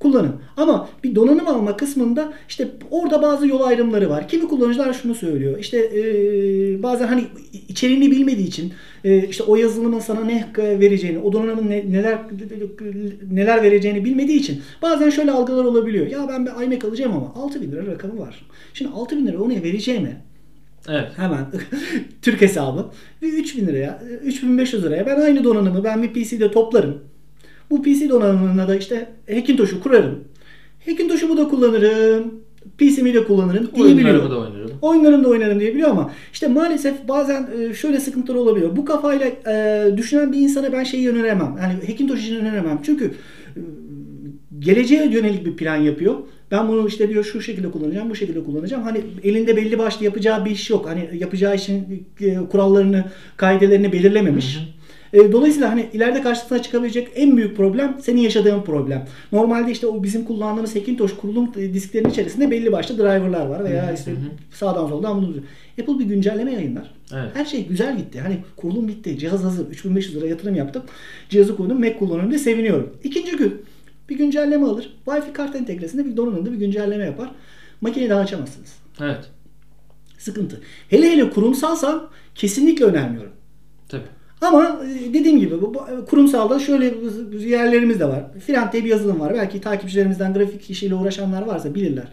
kullanın. 0.00 0.32
Ama 0.56 0.88
bir 1.04 1.14
donanım 1.14 1.48
alma 1.48 1.76
kısmında 1.76 2.32
işte 2.48 2.68
orada 2.90 3.22
bazı 3.22 3.46
yol 3.46 3.60
ayrımları 3.60 4.10
var. 4.10 4.28
Kimi 4.28 4.48
kullanıcılar 4.48 4.92
şunu 4.92 5.14
söylüyor. 5.14 5.58
İşte 5.58 5.78
e, 5.78 6.02
bazen 6.82 7.06
hani 7.06 7.24
içeriğini 7.68 8.10
bilmediği 8.10 8.46
için 8.46 8.72
e, 9.04 9.28
işte 9.28 9.42
o 9.42 9.56
yazılımın 9.56 9.98
sana 9.98 10.24
ne 10.24 10.46
vereceğini, 10.56 11.18
o 11.18 11.32
donanımın 11.32 11.70
ne- 11.70 11.92
neler 11.92 12.18
neler 13.32 13.62
vereceğini 13.62 14.04
bilmediği 14.04 14.38
için 14.38 14.62
bazen 14.82 15.10
şöyle 15.10 15.30
algılar 15.30 15.64
olabiliyor. 15.64 16.06
Ya 16.06 16.28
ben 16.28 16.46
bir 16.46 16.64
iMac 16.64 16.88
alacağım 16.88 17.12
ama 17.12 17.44
6000 17.44 17.72
lira 17.72 17.86
rakamı 17.86 18.18
var. 18.18 18.46
Şimdi 18.74 18.90
6000 18.90 19.26
lira 19.26 19.42
ona 19.42 19.54
vereceğime 19.62 20.16
Evet. 20.88 21.08
Hemen 21.16 21.46
Türk 22.22 22.40
hesabı. 22.40 22.86
Ve 23.22 23.26
3000 23.26 23.66
liraya, 23.66 24.02
3500 24.24 24.84
liraya 24.84 25.06
ben 25.06 25.20
aynı 25.20 25.44
donanımı 25.44 25.84
ben 25.84 26.02
bir 26.02 26.12
PC'de 26.12 26.50
toplarım. 26.50 27.09
Bu 27.70 27.82
PC 27.82 28.08
donanımına 28.08 28.68
da 28.68 28.76
işte 28.76 29.08
Hackintosh'u 29.34 29.82
kurarım. 29.82 30.24
Hackintosh'u 30.86 31.36
da 31.36 31.48
kullanırım. 31.48 32.40
PC'mi 32.78 33.14
de 33.14 33.24
kullanırım 33.24 33.70
diye 33.74 33.86
Oyunlarımı 33.86 34.30
da 34.30 34.38
oynarım. 34.38 34.70
Oyunlarımda 34.82 35.28
oynarım 35.28 35.60
diye 35.60 35.74
biliyor 35.74 35.88
ama 35.90 36.10
işte 36.32 36.48
maalesef 36.48 37.08
bazen 37.08 37.48
e, 37.58 37.74
şöyle 37.74 38.00
sıkıntılar 38.00 38.38
olabiliyor. 38.38 38.76
Bu 38.76 38.84
kafayla 38.84 39.26
e, 39.26 39.96
düşünen 39.96 40.32
bir 40.32 40.38
insana 40.38 40.72
ben 40.72 40.84
şeyi 40.84 41.10
öneremem. 41.10 41.56
Yani 41.62 41.74
Hackintosh 41.86 42.24
için 42.24 42.36
öneremem. 42.36 42.80
Çünkü 42.82 43.04
e, 43.04 43.60
geleceğe 44.58 45.06
yönelik 45.06 45.46
bir 45.46 45.56
plan 45.56 45.76
yapıyor. 45.76 46.14
Ben 46.50 46.68
bunu 46.68 46.88
işte 46.88 47.08
diyor 47.08 47.24
şu 47.24 47.40
şekilde 47.40 47.70
kullanacağım, 47.70 48.10
bu 48.10 48.14
şekilde 48.14 48.44
kullanacağım. 48.44 48.82
Hani 48.82 49.00
elinde 49.22 49.56
belli 49.56 49.78
başlı 49.78 50.04
yapacağı 50.04 50.44
bir 50.44 50.50
iş 50.50 50.70
yok. 50.70 50.88
Hani 50.88 51.10
yapacağı 51.14 51.54
işin 51.54 52.06
kurallarını, 52.50 53.04
kaidelerini 53.36 53.92
belirlememiş. 53.92 54.58
E, 55.12 55.32
Dolayısıyla 55.32 55.70
hani 55.70 55.88
ileride 55.92 56.22
karşısına 56.22 56.62
çıkabilecek 56.62 57.08
en 57.14 57.36
büyük 57.36 57.56
problem 57.56 57.96
senin 58.00 58.20
yaşadığın 58.20 58.62
problem. 58.62 59.06
Normalde 59.32 59.72
işte 59.72 59.86
o 59.86 60.02
bizim 60.02 60.24
kullandığımız 60.24 60.76
Hackintosh 60.76 61.16
kurulum 61.16 61.54
disklerinin 61.54 62.10
içerisinde 62.10 62.50
belli 62.50 62.72
başlı 62.72 62.98
driverlar 62.98 63.46
var 63.46 63.64
veya 63.64 63.92
işte 63.92 64.12
sağdan 64.52 64.88
soldan 64.88 65.22
bunu 65.22 65.34
Apple 65.80 65.98
bir 65.98 66.04
güncelleme 66.04 66.52
yayınlar. 66.52 66.94
Evet. 67.12 67.30
Her 67.34 67.44
şey 67.44 67.66
güzel 67.66 67.98
gitti. 67.98 68.20
Hani 68.20 68.38
kurulum 68.56 68.88
bitti. 68.88 69.18
Cihaz 69.18 69.44
hazır. 69.44 69.66
3500 69.66 70.16
lira 70.16 70.26
yatırım 70.26 70.54
yaptım. 70.54 70.82
Cihazı 71.28 71.56
koydum. 71.56 71.80
Mac 71.80 71.98
kullanıyorum 71.98 72.30
diye 72.30 72.38
seviniyorum. 72.38 72.96
İkinci 73.04 73.36
gün 73.36 73.62
bir 74.08 74.18
güncelleme 74.18 74.66
alır. 74.66 74.96
Wi-Fi 75.06 75.32
kart 75.32 75.56
entegresinde 75.56 76.04
bir 76.04 76.16
donanımda 76.16 76.52
bir 76.52 76.56
güncelleme 76.56 77.04
yapar. 77.04 77.30
Makineyi 77.80 78.10
daha 78.10 78.20
açamazsınız. 78.20 78.74
Evet. 79.00 79.30
sıkıntı. 80.18 80.60
Hele 80.88 81.10
hele 81.10 81.30
kurumsalsa 81.30 82.08
kesinlikle 82.34 82.84
önermiyorum. 82.84 83.32
Tabii. 83.88 84.02
Ama 84.40 84.80
e, 84.84 85.14
dediğim 85.14 85.40
gibi 85.40 85.62
bu, 85.62 85.74
bu 85.74 86.06
kurumsalda 86.06 86.58
şöyle 86.58 86.94
yerlerimiz 87.38 88.00
de 88.00 88.04
var. 88.08 88.24
Front 88.46 88.72
diye 88.72 88.84
bir 88.84 88.90
yazılım 88.90 89.20
var. 89.20 89.34
Belki 89.34 89.60
takipçilerimizden 89.60 90.34
grafik 90.34 90.70
işiyle 90.70 90.94
uğraşanlar 90.94 91.42
varsa 91.42 91.74
bilirler. 91.74 92.04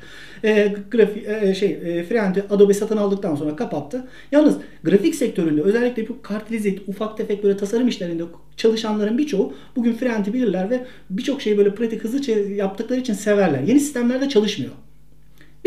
E, 0.43 0.75
grafik 0.91 1.27
e, 1.27 1.55
şey 1.55 1.71
e, 1.71 2.03
Frent'i 2.03 2.43
Adobe 2.49 2.73
satın 2.73 2.97
aldıktan 2.97 3.35
sonra 3.35 3.55
kapattı. 3.55 4.07
Yalnız 4.31 4.57
grafik 4.83 5.15
sektöründe 5.15 5.61
özellikle 5.61 6.09
bu 6.09 6.21
kartvizit, 6.21 6.81
ufak 6.87 7.17
tefek 7.17 7.43
böyle 7.43 7.57
tasarım 7.57 7.87
işlerinde 7.87 8.23
çalışanların 8.57 9.17
birçoğu 9.17 9.53
bugün 9.75 9.93
Frent'i 9.93 10.33
bilirler 10.33 10.69
ve 10.69 10.85
birçok 11.09 11.41
şeyi 11.41 11.57
böyle 11.57 11.75
pratik 11.75 12.03
hızlı 12.03 12.31
yaptıkları 12.31 12.99
için 12.99 13.13
severler. 13.13 13.61
Yeni 13.61 13.79
sistemlerde 13.79 14.29
çalışmıyor. 14.29 14.71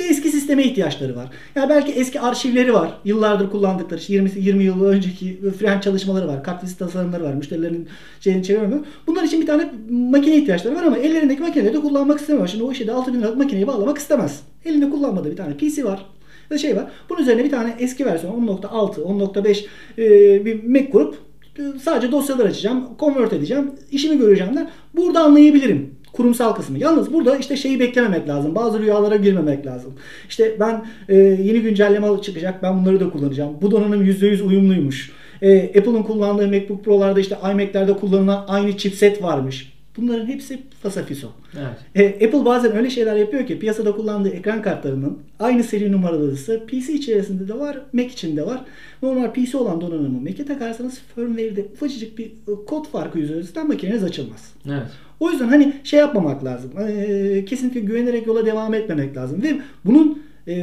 Bir 0.01 0.11
eski 0.11 0.29
sisteme 0.29 0.65
ihtiyaçları 0.65 1.17
var. 1.17 1.29
Ya 1.55 1.69
belki 1.69 1.93
eski 1.93 2.21
arşivleri 2.21 2.75
var. 2.75 2.99
Yıllardır 3.05 3.51
kullandıkları, 3.51 4.01
20 4.09 4.31
20 4.37 4.65
yıl 4.65 4.85
önceki 4.85 5.41
fren 5.59 5.81
çalışmaları 5.81 6.29
var. 6.29 6.45
Kartvizit 6.45 6.79
tasarımları 6.79 7.25
var. 7.25 7.35
Müşterilerin 7.35 7.89
şeyini 8.21 8.43
çeviremiyor. 8.43 8.81
Bunlar 9.07 9.23
için 9.23 9.41
bir 9.41 9.47
tane 9.47 9.71
makine 9.91 10.37
ihtiyaçları 10.37 10.75
var 10.75 10.83
ama 10.83 10.99
ellerindeki 10.99 11.43
makineleri 11.43 11.75
de 11.75 11.81
kullanmak 11.81 12.21
istemiyor. 12.21 12.49
Şimdi 12.49 12.65
o 12.65 12.73
işe 12.73 12.87
de 12.87 12.93
6000 12.93 13.21
liralık 13.21 13.37
makineyi 13.37 13.67
bağlamak 13.67 13.99
istemez. 13.99 14.41
Elinde 14.65 14.91
kullanmadığı 14.91 15.31
bir 15.31 15.37
tane 15.37 15.57
PC 15.57 15.85
var 15.85 16.07
ve 16.51 16.59
şey 16.59 16.77
var. 16.77 16.91
Bunun 17.11 17.21
üzerine 17.23 17.45
bir 17.45 17.51
tane 17.51 17.77
eski 17.79 18.07
versiyon 18.07 18.47
10.6, 18.47 19.01
10.5 19.01 19.65
e, 19.99 20.45
bir 20.45 20.65
Mac 20.65 20.91
kurup 20.91 21.19
e, 21.59 21.63
sadece 21.83 22.13
dosyalar 22.13 22.47
açacağım, 22.47 22.89
convert 22.99 23.33
edeceğim, 23.33 23.71
işimi 23.91 24.19
göreceğim 24.19 24.57
der. 24.57 24.67
Burada 24.95 25.21
anlayabilirim 25.21 25.95
kurumsal 26.13 26.53
kısmı. 26.53 26.79
Yalnız 26.79 27.13
burada 27.13 27.37
işte 27.37 27.57
şeyi 27.57 27.81
beklememek 27.81 28.29
lazım. 28.29 28.55
Bazı 28.55 28.81
rüyalara 28.81 29.17
girmemek 29.17 29.67
lazım. 29.67 29.93
İşte 30.29 30.57
ben 30.61 30.85
e, 31.09 31.17
yeni 31.17 31.61
güncelleme 31.61 32.23
çıkacak. 32.23 32.63
Ben 32.63 32.81
bunları 32.81 33.01
da 33.01 33.11
kullanacağım. 33.11 33.57
Bu 33.63 33.71
donanım 33.71 34.05
%100 34.05 34.43
uyumluymuş. 34.43 35.13
E, 35.43 35.65
Apple'ın 35.65 36.03
kullandığı 36.03 36.49
MacBook 36.49 36.85
Pro'larda 36.85 37.21
işte 37.21 37.37
iMac'lerde 37.53 37.93
kullanılan 37.93 38.45
aynı 38.49 38.77
chipset 38.77 39.23
varmış. 39.23 39.80
Bunların 40.01 40.27
hepsi 40.27 40.59
fasafiso. 40.83 41.29
Evet. 41.59 42.15
E, 42.21 42.27
Apple 42.27 42.45
bazen 42.45 42.77
öyle 42.77 42.91
şeyler 42.91 43.17
yapıyor 43.17 43.47
ki 43.47 43.59
piyasada 43.59 43.93
kullandığı 43.93 44.29
ekran 44.29 44.63
kartlarının 44.63 45.19
aynı 45.39 45.65
seri 45.65 45.93
numaralısı 45.93 46.61
PC 46.67 46.93
içerisinde 46.93 47.49
de 47.49 47.59
var, 47.59 47.81
Mac 47.93 48.09
içinde 48.09 48.47
var. 48.47 48.65
Normal 49.03 49.33
PC 49.33 49.59
olan 49.59 49.81
donanımı 49.81 50.21
Mac'e 50.21 50.45
takarsanız 50.45 51.01
firmware'de 51.15 51.67
ufacık 51.73 52.19
bir 52.19 52.27
e, 52.27 52.65
kod 52.67 52.87
farkı 52.87 53.19
yüzünden 53.19 53.69
makineniz 53.69 54.05
açılmaz. 54.05 54.55
Evet. 54.67 54.87
O 55.21 55.31
yüzden 55.31 55.49
hani 55.49 55.73
şey 55.85 56.01
yapmamak 56.01 56.45
lazım. 56.45 56.71
E, 56.89 57.45
kesinlikle 57.45 57.81
güvenerek 57.81 58.27
yola 58.27 58.47
devam 58.47 58.75
etmemek 58.75 59.17
lazım. 59.17 59.43
Ve 59.43 59.59
bunun 59.85 60.23
e, 60.49 60.55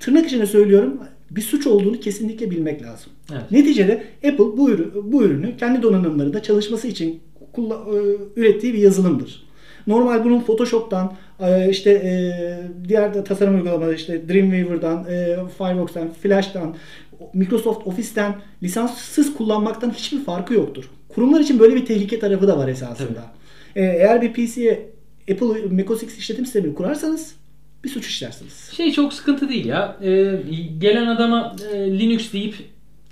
tırnak 0.00 0.26
içinde 0.26 0.46
söylüyorum 0.46 1.00
bir 1.30 1.40
suç 1.40 1.66
olduğunu 1.66 2.00
kesinlikle 2.00 2.50
bilmek 2.50 2.82
lazım. 2.82 3.12
Evet. 3.32 3.50
Neticede 3.50 4.02
Apple 4.16 4.38
bu, 4.38 4.70
ürü, 4.70 4.92
bu 5.04 5.22
ürünü 5.24 5.56
kendi 5.56 5.82
donanımlarında 5.82 6.42
çalışması 6.42 6.88
için 6.88 7.20
ürettiği 8.36 8.74
bir 8.74 8.78
yazılımdır. 8.78 9.44
Normal 9.86 10.24
bunun 10.24 10.40
Photoshop'tan 10.40 11.12
e, 11.40 11.70
işte 11.70 11.90
e, 11.90 12.14
diğer 12.88 13.24
tasarım 13.24 13.54
uygulamaları 13.54 13.94
işte 13.94 14.28
Dreamweaver'dan, 14.28 15.04
Firefox'tan, 15.58 16.10
Flash'tan, 16.22 16.76
Microsoft 17.34 17.86
Office'ten 17.86 18.34
lisanssız 18.62 19.34
kullanmaktan 19.34 19.90
hiçbir 19.90 20.24
farkı 20.24 20.54
yoktur. 20.54 20.90
Kurumlar 21.08 21.40
için 21.40 21.58
böyle 21.58 21.74
bir 21.74 21.86
tehlike 21.86 22.18
tarafı 22.18 22.48
da 22.48 22.58
var 22.58 22.68
esasında. 22.68 23.08
Tabii. 23.08 23.84
Eğer 23.84 24.22
bir 24.22 24.32
PC'ye 24.32 24.90
Apple 25.30 25.76
macOS 25.76 26.02
X 26.02 26.18
işletim 26.18 26.44
sistemi 26.44 26.74
kurarsanız 26.74 27.34
bir 27.84 27.88
suç 27.88 28.06
işlersiniz. 28.06 28.70
Şey 28.76 28.92
çok 28.92 29.12
sıkıntı 29.12 29.48
değil 29.48 29.64
ya. 29.64 29.96
Ee, 30.02 30.40
gelen 30.78 31.06
adama 31.06 31.56
e, 31.72 31.98
Linux 31.98 32.32
deyip 32.32 32.54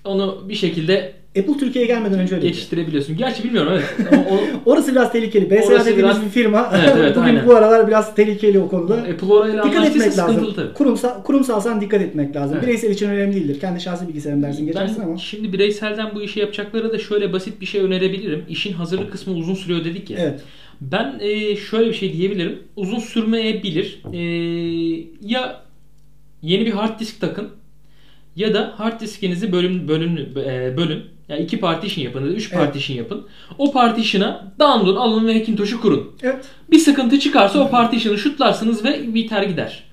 onu 0.04 0.44
bir 0.48 0.54
şekilde 0.54 1.12
Apple 1.38 1.56
Türkiye'ye 1.58 1.86
gelmeden 1.86 2.18
önce 2.18 2.34
öyle. 2.34 2.48
Geçiştirebiliyorsun. 2.48 3.16
Gerçi 3.16 3.44
bilmiyorum 3.44 3.72
evet. 3.72 4.12
O, 4.30 4.34
o... 4.34 4.38
Orası 4.72 4.92
biraz 4.92 5.12
tehlikeli. 5.12 5.50
BSA 5.50 5.80
dediğimiz 5.80 5.96
biraz... 5.96 6.24
bir 6.24 6.28
firma. 6.28 6.72
Evet, 6.74 6.94
evet, 6.98 7.10
Bugün 7.16 7.26
aynen. 7.26 7.46
bu 7.46 7.54
aralar 7.54 7.88
biraz 7.88 8.14
tehlikeli 8.14 8.60
o 8.60 8.68
konuda. 8.68 8.94
Apple 8.94 9.26
orayla 9.26 9.64
dikkat 9.64 9.86
etmek 9.86 10.18
lazım. 10.18 10.52
Tabii. 10.56 10.72
Kurumsal, 10.72 11.22
kurumsalsan 11.22 11.80
dikkat 11.80 12.02
etmek 12.02 12.36
lazım. 12.36 12.56
Evet. 12.56 12.66
Bireysel 12.66 12.90
için 12.90 13.08
önemli 13.08 13.34
değildir. 13.34 13.60
Kendi 13.60 13.80
şahsi 13.80 14.08
bilgisayarım 14.08 14.42
dersin 14.42 14.66
geçersin 14.66 14.96
ben 15.00 15.04
ama. 15.04 15.18
Şimdi 15.18 15.52
bireyselden 15.52 16.14
bu 16.14 16.22
işi 16.22 16.40
yapacakları 16.40 16.92
da 16.92 16.98
şöyle 16.98 17.32
basit 17.32 17.60
bir 17.60 17.66
şey 17.66 17.80
önerebilirim. 17.80 18.44
İşin 18.48 18.72
hazırlık 18.72 19.12
kısmı 19.12 19.34
uzun 19.34 19.54
sürüyor 19.54 19.84
dedik 19.84 20.10
ya. 20.10 20.18
Evet. 20.20 20.40
Ben 20.80 21.18
e, 21.20 21.56
şöyle 21.56 21.88
bir 21.88 21.94
şey 21.94 22.12
diyebilirim. 22.12 22.58
Uzun 22.76 22.98
sürmeyebilir. 22.98 24.02
E, 24.12 24.18
ya 25.20 25.60
yeni 26.42 26.66
bir 26.66 26.72
hard 26.72 27.00
disk 27.00 27.20
takın 27.20 27.48
ya 28.36 28.54
da 28.54 28.72
hard 28.76 29.00
diskinizi 29.00 29.52
bölün 29.52 29.88
bölün 29.88 30.16
e, 30.36 30.76
bölün 30.76 31.02
yani 31.32 31.42
iki 31.42 31.60
partition 31.60 32.04
yapın 32.04 32.20
ya 32.20 32.26
da 32.26 32.32
üç 32.32 32.48
evet. 32.52 32.64
partition 32.64 32.96
yapın. 32.96 33.26
O 33.58 33.72
partition'a 33.72 34.52
download 34.60 34.96
alın 34.96 35.26
ve 35.26 35.38
Hackintosh'u 35.38 35.80
kurun. 35.80 36.12
Evet. 36.22 36.44
Bir 36.70 36.78
sıkıntı 36.78 37.18
çıkarsa 37.18 37.58
o 37.58 37.70
partition'ı 37.70 38.18
şutlarsınız 38.18 38.84
ve 38.84 39.14
biter 39.14 39.42
gider. 39.42 39.84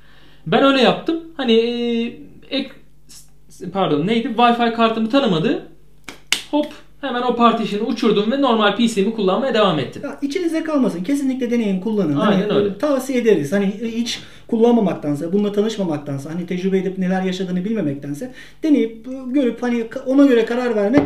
Ben 0.47 0.63
öyle 0.63 0.81
yaptım. 0.81 1.19
Hani 1.37 1.53
e, 1.53 2.03
ek 2.49 2.69
pardon 3.73 4.07
neydi? 4.07 4.27
Wi-Fi 4.27 4.73
kartımı 4.73 5.09
tanımadı. 5.09 5.67
Hop 6.51 6.67
Hemen 7.01 7.21
o 7.21 7.35
partition'ı 7.35 7.87
uçurdum 7.87 8.31
ve 8.31 8.41
normal 8.41 8.75
PC'mi 8.75 9.15
kullanmaya 9.15 9.53
devam 9.53 9.79
ettim. 9.79 10.01
Ya 10.05 10.17
içinizde 10.21 10.63
kalmasın. 10.63 11.03
Kesinlikle 11.03 11.51
deneyin, 11.51 11.81
kullanın. 11.81 12.13
Hani, 12.13 12.35
Aynen 12.35 12.49
hani, 12.49 12.59
öyle. 12.59 12.77
Tavsiye 12.77 13.19
ederiz. 13.19 13.51
Hani 13.51 13.73
hiç 13.81 14.19
kullanmamaktansa, 14.47 15.33
bununla 15.33 15.51
tanışmamaktansa, 15.51 16.29
hani 16.33 16.45
tecrübe 16.45 16.77
edip 16.77 16.97
neler 16.97 17.21
yaşadığını 17.21 17.65
bilmemektense 17.65 18.31
deneyip 18.63 19.05
görüp 19.27 19.63
hani 19.63 19.85
ona 20.05 20.25
göre 20.25 20.45
karar 20.45 20.75
vermek 20.75 21.03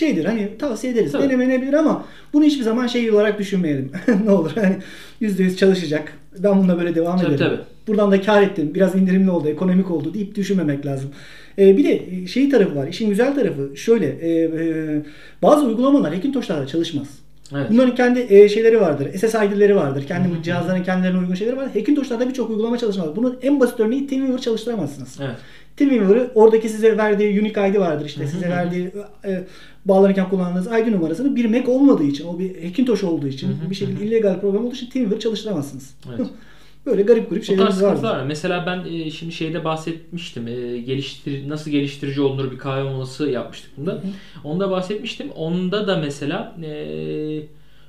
şeydir 0.00 0.24
hani 0.24 0.48
tavsiye 0.58 0.92
ederiz. 0.92 1.12
Tabii. 1.12 1.22
Denemenebilir 1.22 1.72
ama 1.72 2.04
bunu 2.32 2.44
hiçbir 2.44 2.62
zaman 2.62 2.86
şey 2.86 3.10
olarak 3.10 3.38
düşünmeyelim. 3.38 3.92
ne 4.24 4.30
olur 4.30 4.50
hani 4.54 4.76
%100 5.22 5.56
çalışacak. 5.56 6.12
Ben 6.38 6.58
bununla 6.58 6.78
böyle 6.78 6.94
devam 6.94 7.18
tabii, 7.18 7.34
ederim. 7.34 7.50
Tabii. 7.50 7.60
Buradan 7.86 8.12
da 8.12 8.22
kar 8.22 8.42
ettim. 8.42 8.74
Biraz 8.74 8.94
indirimli 8.94 9.30
oldu, 9.30 9.48
ekonomik 9.48 9.90
oldu 9.90 10.14
deyip 10.14 10.34
düşünmemek 10.34 10.86
lazım. 10.86 11.10
Ee, 11.58 11.76
bir 11.76 11.84
de 11.84 12.26
şey 12.26 12.50
tarafı 12.50 12.76
var. 12.76 12.88
İşin 12.88 13.08
güzel 13.08 13.34
tarafı 13.34 13.76
şöyle. 13.76 14.06
E, 14.06 14.44
e, 14.44 15.02
bazı 15.42 15.66
uygulamalar 15.66 16.14
Hackintosh'larda 16.14 16.66
çalışmaz. 16.66 17.08
Evet. 17.54 17.66
Bunların 17.70 17.94
kendi 17.94 18.26
e, 18.28 18.48
şeyleri 18.48 18.80
vardır. 18.80 19.12
SSID'leri 19.12 19.76
vardır. 19.76 20.06
Kendi 20.06 20.28
Hı-hı. 20.28 20.42
cihazların 20.42 20.82
kendilerine 20.82 21.18
uygun 21.18 21.34
şeyleri 21.34 21.56
var. 21.56 21.68
Hackintosh'larda 21.74 22.28
birçok 22.28 22.50
uygulama 22.50 22.78
çalışmaz. 22.78 23.16
Bunun 23.16 23.38
en 23.42 23.60
basit 23.60 23.80
örneği 23.80 24.06
TeamViewer 24.06 24.40
çalıştıramazsınız. 24.40 25.18
Evet. 25.20 25.36
TeamViewer'ı 25.76 26.30
oradaki 26.34 26.68
size 26.68 26.96
verdiği 26.96 27.40
unique 27.40 27.68
ID 27.68 27.76
vardır 27.78 28.06
işte. 28.06 28.20
Hı-hı. 28.20 28.30
Size 28.30 28.48
verdiği 28.48 28.90
e, 29.24 29.42
bağlanırken 29.84 30.28
kullandığınız 30.28 30.66
ID 30.66 30.92
numarasını 30.92 31.36
bir 31.36 31.44
Mac 31.44 31.70
olmadığı 31.70 32.04
için, 32.04 32.26
o 32.26 32.38
bir 32.38 32.64
Hackintosh 32.64 33.04
olduğu 33.04 33.26
için, 33.26 33.48
Hı-hı. 33.48 33.70
bir 33.70 33.74
şekilde 33.74 34.04
illegal 34.04 34.40
program 34.40 34.66
olduğu 34.66 34.74
için 34.74 34.90
TeamViewer 34.90 35.20
çalıştıramazında 35.20 35.82
Evet. 36.08 36.26
Böyle 36.86 37.02
garip 37.02 37.30
garip 37.30 37.44
şeyler 37.44 37.80
var. 37.80 38.02
var. 38.02 38.24
Mesela 38.26 38.66
ben 38.66 38.92
e, 38.92 39.10
şimdi 39.10 39.32
şeyde 39.32 39.64
bahsetmiştim. 39.64 40.48
E, 40.48 40.78
geliştir 40.78 41.48
nasıl 41.48 41.70
geliştirici 41.70 42.20
olunur 42.20 42.50
bir 42.52 42.58
kahve 42.58 42.82
molası 42.82 43.30
yapmıştık 43.30 43.70
bunda. 43.76 43.92
Hı. 43.92 44.00
Onda 44.44 44.70
bahsetmiştim. 44.70 45.30
Onda 45.30 45.86
da 45.86 45.96
mesela 45.96 46.56
e, 46.62 46.72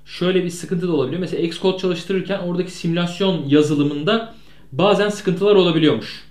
şöyle 0.06 0.44
bir 0.44 0.50
sıkıntı 0.50 0.88
da 0.88 0.94
olabiliyor. 0.94 1.20
Mesela 1.20 1.44
Xcode 1.44 1.78
çalıştırırken 1.78 2.40
oradaki 2.40 2.72
simülasyon 2.72 3.48
yazılımında 3.48 4.34
bazen 4.72 5.10
sıkıntılar 5.10 5.56
olabiliyormuş. 5.56 6.24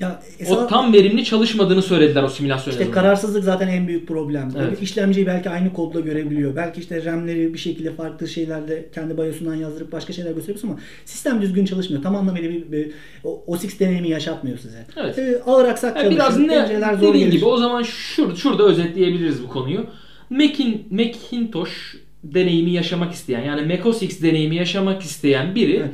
Ya 0.00 0.22
esas, 0.38 0.58
o 0.58 0.66
tam 0.66 0.92
verimli 0.92 1.24
çalışmadığını 1.24 1.82
söylediler 1.82 2.22
o 2.22 2.28
simülasyon 2.28 2.72
İşte 2.72 2.90
kararsızlık 2.90 3.44
zaten 3.44 3.68
en 3.68 3.88
büyük 3.88 4.08
problem. 4.08 4.52
Evet. 4.58 4.82
İşlemciyi 4.82 5.26
belki 5.26 5.50
aynı 5.50 5.72
kodla 5.72 6.00
görebiliyor. 6.00 6.56
Belki 6.56 6.80
işte 6.80 7.04
RAM'leri 7.04 7.54
bir 7.54 7.58
şekilde 7.58 7.92
farklı 7.92 8.28
şeylerle 8.28 8.88
kendi 8.94 9.18
BIOS'undan 9.18 9.54
yazdırıp 9.54 9.92
başka 9.92 10.12
şeyler 10.12 10.32
gösteriyorsun 10.32 10.68
ama 10.68 10.78
sistem 11.04 11.42
düzgün 11.42 11.64
çalışmıyor. 11.64 12.02
Tam 12.02 12.16
anlamıyla 12.16 12.50
bir, 12.50 12.72
bir, 12.72 12.72
bir 12.72 12.90
OS 13.24 13.78
deneyimi 13.80 14.08
yaşatmıyor 14.08 14.58
size. 14.58 14.86
Evet. 14.96 15.18
Ee, 15.18 15.42
ağır 15.46 15.64
aksak 15.64 15.96
yani. 15.96 16.10
Biraz 16.10 16.38
ne, 16.38 16.66
zor 17.00 17.08
dediğin 17.08 17.30
gibi 17.30 17.44
o 17.44 17.56
zaman 17.56 17.82
şurada, 17.82 18.36
şurada 18.36 18.62
özetleyebiliriz 18.62 19.42
bu 19.42 19.48
konuyu. 19.48 19.86
Mac'in, 20.30 20.86
Macintosh 20.90 21.96
deneyimi 22.24 22.70
yaşamak 22.70 23.12
isteyen 23.12 23.40
yani 23.40 23.76
macOS 23.76 24.02
X 24.02 24.22
deneyimi 24.22 24.56
yaşamak 24.56 25.02
isteyen 25.02 25.54
biri 25.54 25.76
evet. 25.76 25.90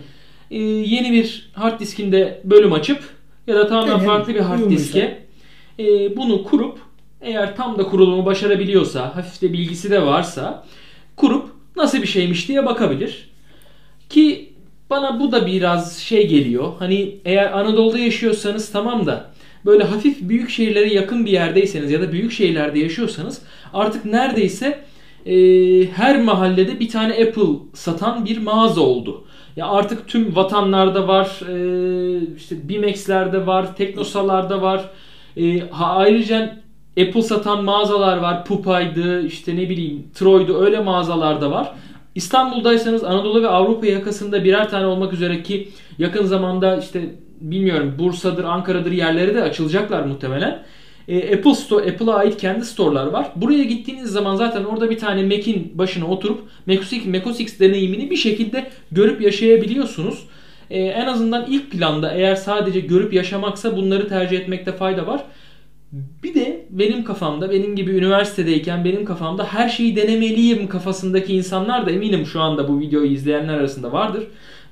e, 0.50 0.58
yeni 0.62 1.12
bir 1.12 1.50
hard 1.52 1.80
diskinde 1.80 2.40
bölüm 2.44 2.72
açıp 2.72 3.15
ya 3.46 3.56
da 3.56 3.68
tamamen 3.68 3.92
yani, 3.92 4.04
farklı 4.04 4.34
bir 4.34 4.40
hard 4.40 4.70
diske 4.70 5.26
e, 5.78 6.16
bunu 6.16 6.44
kurup 6.44 6.78
eğer 7.20 7.56
tam 7.56 7.78
da 7.78 7.82
kurulumu 7.82 8.26
başarabiliyorsa, 8.26 9.16
hafif 9.16 9.42
de 9.42 9.52
bilgisi 9.52 9.90
de 9.90 10.06
varsa 10.06 10.64
kurup 11.16 11.50
nasıl 11.76 12.02
bir 12.02 12.06
şeymiş 12.06 12.48
diye 12.48 12.66
bakabilir. 12.66 13.30
Ki 14.08 14.52
bana 14.90 15.20
bu 15.20 15.32
da 15.32 15.46
biraz 15.46 15.98
şey 15.98 16.28
geliyor. 16.28 16.72
Hani 16.78 17.16
eğer 17.24 17.52
Anadolu'da 17.52 17.98
yaşıyorsanız 17.98 18.72
tamam 18.72 19.06
da 19.06 19.30
böyle 19.64 19.84
hafif 19.84 20.20
büyük 20.20 20.50
şehirlere 20.50 20.94
yakın 20.94 21.26
bir 21.26 21.30
yerdeyseniz 21.30 21.90
ya 21.90 22.00
da 22.00 22.12
büyük 22.12 22.32
şehirlerde 22.32 22.78
yaşıyorsanız 22.78 23.42
artık 23.74 24.04
neredeyse 24.04 24.84
e, 25.26 25.34
her 25.86 26.22
mahallede 26.22 26.80
bir 26.80 26.88
tane 26.88 27.12
Apple 27.12 27.56
satan 27.74 28.24
bir 28.24 28.38
mağaza 28.38 28.80
oldu. 28.80 29.24
Ya 29.56 29.66
artık 29.66 30.08
tüm 30.08 30.36
vatanlarda 30.36 31.08
var, 31.08 31.40
e, 31.48 32.34
işte 32.36 32.68
Bimex'lerde 32.68 33.46
var, 33.46 33.76
Teknosalarda 33.76 34.62
var. 34.62 34.90
E, 35.36 35.70
ayrıca 35.70 36.56
Apple 37.00 37.22
satan 37.22 37.64
mağazalar 37.64 38.16
var. 38.16 38.44
Pupa'ydı, 38.44 39.22
işte 39.26 39.56
ne 39.56 39.68
bileyim 39.68 40.04
Troy'du 40.14 40.60
öyle 40.60 40.80
mağazalar 40.80 41.40
da 41.40 41.50
var. 41.50 41.72
İstanbul'daysanız 42.14 43.04
Anadolu 43.04 43.42
ve 43.42 43.48
Avrupa 43.48 43.86
yakasında 43.86 44.44
birer 44.44 44.70
tane 44.70 44.86
olmak 44.86 45.12
üzere 45.12 45.42
ki 45.42 45.68
yakın 45.98 46.24
zamanda 46.24 46.76
işte 46.76 47.00
bilmiyorum 47.40 47.94
Bursa'dır, 47.98 48.44
Ankara'dır 48.44 48.92
yerleri 48.92 49.34
de 49.34 49.42
açılacaklar 49.42 50.02
muhtemelen. 50.02 50.62
E, 51.08 51.34
Apple 51.36 51.54
Store, 51.54 51.90
Apple'a 51.90 52.14
ait 52.14 52.36
kendi 52.36 52.64
store'lar 52.64 53.06
var. 53.06 53.30
Buraya 53.36 53.64
gittiğiniz 53.64 54.10
zaman 54.10 54.36
zaten 54.36 54.64
orada 54.64 54.90
bir 54.90 54.98
tane 54.98 55.22
Mac'in 55.22 55.72
başına 55.74 56.06
oturup 56.06 56.40
Mac 56.66 56.80
OS, 56.80 56.92
Mac 57.06 57.30
OS 57.30 57.40
X 57.40 57.60
deneyimini 57.60 58.10
bir 58.10 58.16
şekilde 58.16 58.70
görüp 58.92 59.20
yaşayabiliyorsunuz. 59.20 60.26
E, 60.70 60.80
en 60.80 61.06
azından 61.06 61.46
ilk 61.50 61.70
planda 61.70 62.12
eğer 62.12 62.34
sadece 62.34 62.80
görüp 62.80 63.12
yaşamaksa 63.12 63.76
bunları 63.76 64.08
tercih 64.08 64.38
etmekte 64.38 64.72
fayda 64.72 65.06
var. 65.06 65.24
Bir 66.22 66.34
de 66.34 66.66
benim 66.70 67.04
kafamda, 67.04 67.50
benim 67.50 67.76
gibi 67.76 67.90
üniversitedeyken 67.90 68.84
benim 68.84 69.04
kafamda 69.04 69.44
her 69.44 69.68
şeyi 69.68 69.96
denemeliyim 69.96 70.68
kafasındaki 70.68 71.34
insanlar 71.34 71.86
da 71.86 71.90
eminim 71.90 72.26
şu 72.26 72.40
anda 72.40 72.68
bu 72.68 72.80
videoyu 72.80 73.10
izleyenler 73.10 73.54
arasında 73.54 73.92
vardır. 73.92 74.24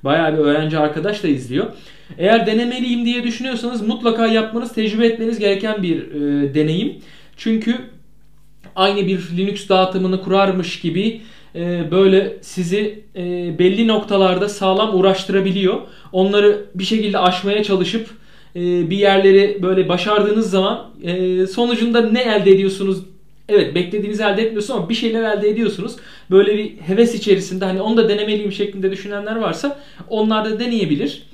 Bayağı 0.05 0.33
bir 0.33 0.39
öğrenci 0.39 0.79
arkadaş 0.79 1.23
da 1.23 1.29
izliyor. 1.29 1.67
Eğer 2.19 2.47
denemeliyim 2.47 3.05
diye 3.05 3.25
düşünüyorsanız 3.25 3.83
mutlaka 3.83 4.27
yapmanız, 4.27 4.73
tecrübe 4.73 5.07
etmeniz 5.07 5.39
gereken 5.39 5.83
bir 5.83 5.99
e, 5.99 6.55
deneyim. 6.55 6.95
Çünkü 7.37 7.77
aynı 8.77 9.07
bir 9.07 9.31
Linux 9.37 9.69
dağıtımını 9.69 10.23
kurarmış 10.23 10.81
gibi 10.81 11.21
e, 11.55 11.91
böyle 11.91 12.37
sizi 12.41 13.05
e, 13.17 13.59
belli 13.59 13.89
noktalarda 13.89 14.49
sağlam 14.49 14.99
uğraştırabiliyor. 14.99 15.81
Onları 16.13 16.65
bir 16.75 16.85
şekilde 16.85 17.19
aşmaya 17.19 17.63
çalışıp 17.63 18.09
e, 18.57 18.91
bir 18.91 18.97
yerleri 18.97 19.59
böyle 19.63 19.89
başardığınız 19.89 20.51
zaman 20.51 20.91
e, 21.03 21.47
sonucunda 21.47 22.01
ne 22.01 22.23
elde 22.23 22.51
ediyorsunuz? 22.51 22.99
Evet 23.49 23.75
beklediğinizi 23.75 24.23
elde 24.23 24.43
etmiyorsunuz 24.43 24.79
ama 24.79 24.89
bir 24.89 24.95
şeyler 24.95 25.37
elde 25.37 25.49
ediyorsunuz. 25.49 25.97
Böyle 26.31 26.59
bir 26.59 26.77
heves 26.77 27.15
içerisinde 27.15 27.65
hani 27.65 27.81
onu 27.81 27.97
da 27.97 28.09
denemeliyim 28.09 28.53
şeklinde 28.53 28.91
düşünenler 28.91 29.37
varsa 29.37 29.81
onlar 30.09 30.45
da 30.45 30.61
deneyebilir. 30.61 31.27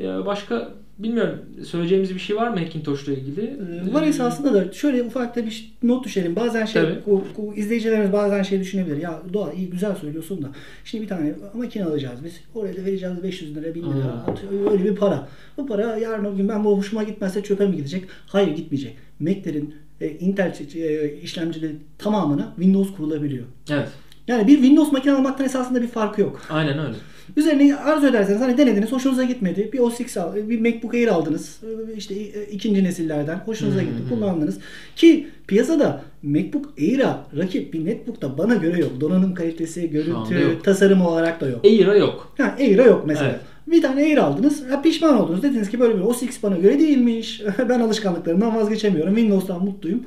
E, 0.00 0.04
başka 0.26 0.80
bilmiyorum 1.02 1.38
söyleyeceğimiz 1.64 2.14
bir 2.14 2.20
şey 2.20 2.36
var 2.36 2.48
mı 2.48 2.58
Hackintosh'la 2.58 3.12
ilgili? 3.12 3.56
Ee, 3.90 3.94
Var 3.94 4.02
esasında 4.02 4.54
da 4.54 4.72
şöyle 4.72 5.02
ufak 5.02 5.36
da 5.36 5.46
bir 5.46 5.72
not 5.82 6.04
düşelim. 6.04 6.36
Bazen 6.36 6.64
şey 6.64 6.82
bu, 7.06 7.24
bu 7.36 7.54
izleyicilerimiz 7.54 8.12
bazen 8.12 8.42
şey 8.42 8.60
düşünebilir. 8.60 8.96
Ya 8.96 9.22
Doğa 9.32 9.52
iyi 9.52 9.70
güzel 9.70 9.94
söylüyorsun 9.94 10.42
da. 10.42 10.48
Şimdi 10.84 11.04
bir 11.04 11.08
tane 11.08 11.34
makine 11.54 11.84
alacağız 11.84 12.24
biz. 12.24 12.40
Oraya 12.54 12.76
da 12.76 12.84
vereceğiz 12.84 13.22
500 13.22 13.56
lira 13.56 13.74
1000 13.74 13.82
lira. 13.82 13.92
Hmm. 13.92 14.32
Atıyor, 14.32 14.72
Öyle 14.72 14.84
bir 14.84 14.96
para. 14.96 15.28
Bu 15.56 15.66
para 15.66 15.96
yarın 15.98 16.24
o 16.24 16.36
gün 16.36 16.48
ben 16.48 16.64
bu 16.64 16.78
hoşuma 16.78 17.02
gitmezse 17.02 17.42
çöpe 17.42 17.66
mi 17.66 17.76
gidecek? 17.76 18.04
Hayır 18.26 18.56
gitmeyecek. 18.56 18.96
Mac'lerin 19.20 19.74
e, 20.00 20.08
Intel 20.10 20.54
e, 20.74 21.14
işlemcileri 21.22 21.76
tamamına 21.98 22.52
Windows 22.56 22.96
kurulabiliyor. 22.96 23.44
Evet. 23.70 23.88
Yani 24.28 24.46
bir 24.46 24.54
Windows 24.54 24.92
makine 24.92 25.12
almaktan 25.12 25.46
esasında 25.46 25.82
bir 25.82 25.88
farkı 25.88 26.20
yok. 26.20 26.42
Aynen 26.50 26.78
öyle. 26.78 26.94
Üzerine 27.36 27.76
arzu 27.76 28.06
ederseniz 28.06 28.40
hani 28.40 28.58
denediniz 28.58 28.92
hoşunuza 28.92 29.24
gitmedi. 29.24 29.70
Bir 29.72 29.78
OS 29.78 30.00
X 30.00 30.16
al, 30.16 30.36
bir 30.36 30.60
MacBook 30.60 30.94
Air 30.94 31.08
aldınız. 31.08 31.60
işte 31.96 32.14
ikinci 32.44 32.84
nesillerden 32.84 33.36
hoşunuza 33.36 33.82
gitti 33.82 34.04
hı. 34.04 34.08
kullandınız. 34.08 34.58
Ki 34.96 35.28
piyasada 35.46 36.02
MacBook 36.22 36.72
Air'a 36.78 37.26
rakip 37.36 37.72
bir 37.72 37.84
netbook 37.84 38.22
da 38.22 38.38
bana 38.38 38.54
göre 38.54 38.80
yok. 38.80 39.00
Donanım 39.00 39.34
kalitesi, 39.34 39.90
görüntü, 39.90 40.58
tasarım 40.62 41.02
olarak 41.02 41.40
da 41.40 41.48
yok. 41.48 41.64
Air'a 41.64 41.96
yok. 41.96 42.34
Ha, 42.38 42.56
Air'a 42.58 42.84
yok 42.84 43.04
mesela. 43.06 43.30
Evet. 43.30 43.40
Bir 43.70 43.82
tane 43.82 44.02
Air 44.02 44.16
aldınız. 44.16 44.70
Ha, 44.70 44.82
pişman 44.82 45.20
oldunuz. 45.20 45.42
Dediniz 45.42 45.70
ki 45.70 45.80
böyle 45.80 45.94
bir 45.98 46.00
OS 46.02 46.22
X 46.22 46.42
bana 46.42 46.56
göre 46.56 46.78
değilmiş. 46.78 47.42
ben 47.68 47.80
alışkanlıklarımdan 47.80 48.56
vazgeçemiyorum. 48.56 49.14
Windows'tan 49.16 49.64
mutluyum. 49.64 50.02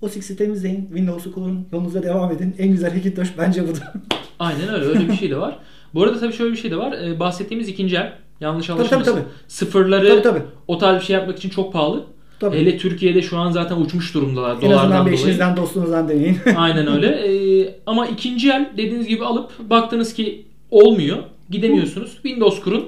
OS 0.00 0.16
X'i 0.16 0.36
temizleyin. 0.36 0.86
Windows'u 0.86 1.32
kurun. 1.32 1.68
Yolunuza 1.72 2.02
devam 2.02 2.32
edin. 2.32 2.54
En 2.58 2.68
güzel 2.68 2.92
Hackintosh 2.94 3.28
bence 3.38 3.62
budur. 3.68 3.80
Aynen 4.38 4.74
öyle. 4.74 4.84
Öyle 4.84 5.08
bir 5.08 5.16
şey 5.16 5.30
de 5.30 5.36
var. 5.36 5.58
Bu 5.94 6.02
arada 6.02 6.20
tabii 6.20 6.32
şöyle 6.32 6.52
bir 6.52 6.56
şey 6.58 6.70
de 6.70 6.76
var. 6.76 6.92
Ee, 6.92 7.20
bahsettiğimiz 7.20 7.68
ikinci 7.68 7.96
el. 7.96 8.12
Yanlış 8.40 8.66
tabii, 8.66 8.78
anlaşılmasın. 8.78 9.12
tabii. 9.12 9.24
Sıfırları 9.48 10.08
Tabii, 10.08 10.22
tabii. 10.22 10.42
o 10.68 10.78
tarz 10.78 11.00
bir 11.00 11.04
şey 11.04 11.16
yapmak 11.16 11.36
için 11.38 11.48
çok 11.50 11.72
pahalı. 11.72 12.04
Tabii. 12.40 12.56
Hele 12.56 12.78
Türkiye'de 12.78 13.22
şu 13.22 13.38
an 13.38 13.50
zaten 13.50 13.76
uçmuş 13.76 14.14
durumdalar 14.14 14.50
en 14.50 14.54
azından 14.54 14.72
dolardan 14.72 15.00
dolayı. 15.00 15.14
eşinizden 15.14 15.56
dostunuzdan 15.56 16.08
deneyin. 16.08 16.38
Aynen 16.56 16.86
öyle. 16.86 17.06
Ee, 17.26 17.74
ama 17.86 18.06
ikinci 18.06 18.50
el 18.50 18.70
dediğiniz 18.76 19.06
gibi 19.06 19.24
alıp 19.24 19.70
baktınız 19.70 20.14
ki 20.14 20.46
olmuyor. 20.70 21.18
Gidemiyorsunuz. 21.50 22.12
Windows 22.12 22.60
kurun. 22.60 22.86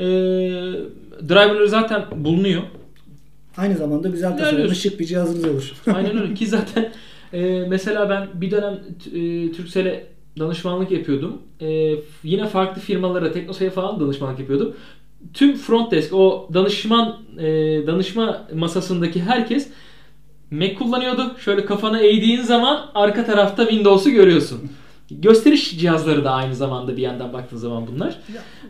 Ee, 0.00 0.04
driverları 1.28 1.68
zaten 1.68 2.04
bulunuyor. 2.16 2.62
Aynı 3.56 3.76
zamanda 3.76 4.08
güzel 4.08 4.38
tasarımlı 4.38 4.74
şık 4.74 5.00
bir 5.00 5.04
cihazınız 5.04 5.44
olur. 5.44 5.72
Aynen 5.94 6.22
öyle 6.22 6.34
ki 6.34 6.46
zaten 6.46 6.92
e, 7.32 7.64
mesela 7.68 8.10
ben 8.10 8.40
bir 8.40 8.50
dönem 8.50 8.74
e, 9.06 9.52
Turkcell'e 9.52 10.06
danışmanlık 10.38 10.90
yapıyordum. 10.90 11.42
E, 11.60 11.94
yine 12.24 12.46
farklı 12.46 12.82
firmalara, 12.82 13.32
Teknosa'ya 13.32 13.70
falan 13.70 14.00
danışmanlık 14.00 14.38
yapıyordum. 14.38 14.76
Tüm 15.34 15.56
front 15.56 15.90
desk, 15.92 16.14
o 16.14 16.48
danışman 16.54 17.16
e, 17.38 17.46
danışma 17.86 18.48
masasındaki 18.54 19.22
herkes 19.22 19.68
Mac 20.50 20.74
kullanıyordu. 20.74 21.36
Şöyle 21.38 21.64
kafana 21.64 22.00
eğdiğin 22.00 22.42
zaman 22.42 22.90
arka 22.94 23.26
tarafta 23.26 23.68
Windows'u 23.68 24.10
görüyorsun. 24.10 24.70
Gösteriş 25.10 25.78
cihazları 25.78 26.24
da 26.24 26.30
aynı 26.30 26.54
zamanda 26.54 26.96
bir 26.96 27.02
yandan 27.02 27.32
baktığın 27.32 27.56
zaman 27.56 27.86
bunlar. 27.86 28.16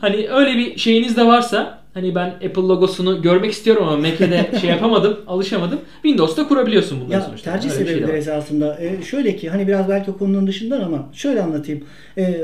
Hani 0.01 0.29
öyle 0.29 0.59
bir 0.59 0.79
şeyiniz 0.79 1.17
de 1.17 1.27
varsa 1.27 1.80
hani 1.95 2.15
ben 2.15 2.29
Apple 2.29 2.63
logosunu 2.63 3.23
görmek 3.23 3.53
istiyorum 3.53 3.83
ama 3.89 3.97
Mac'e 3.97 4.31
de 4.31 4.59
şey 4.61 4.71
yapamadım, 4.71 5.17
alışamadım. 5.27 5.79
Windows'ta 6.03 6.49
kurabiliyorsun 6.49 7.01
bunları 7.01 7.13
Ya 7.13 7.21
sonuçta. 7.21 7.53
tercih 7.53 7.71
Öyle 7.71 7.79
şey 7.79 7.87
sebepleri 7.89 8.13
var. 8.13 8.19
esasında. 8.19 8.81
E, 8.81 9.03
şöyle 9.03 9.37
ki 9.37 9.49
hani 9.51 9.67
biraz 9.69 9.89
belki 9.89 10.13
konunun 10.13 10.47
dışından 10.47 10.81
ama 10.81 11.09
şöyle 11.13 11.43
anlatayım. 11.43 11.85
E, 12.19 12.41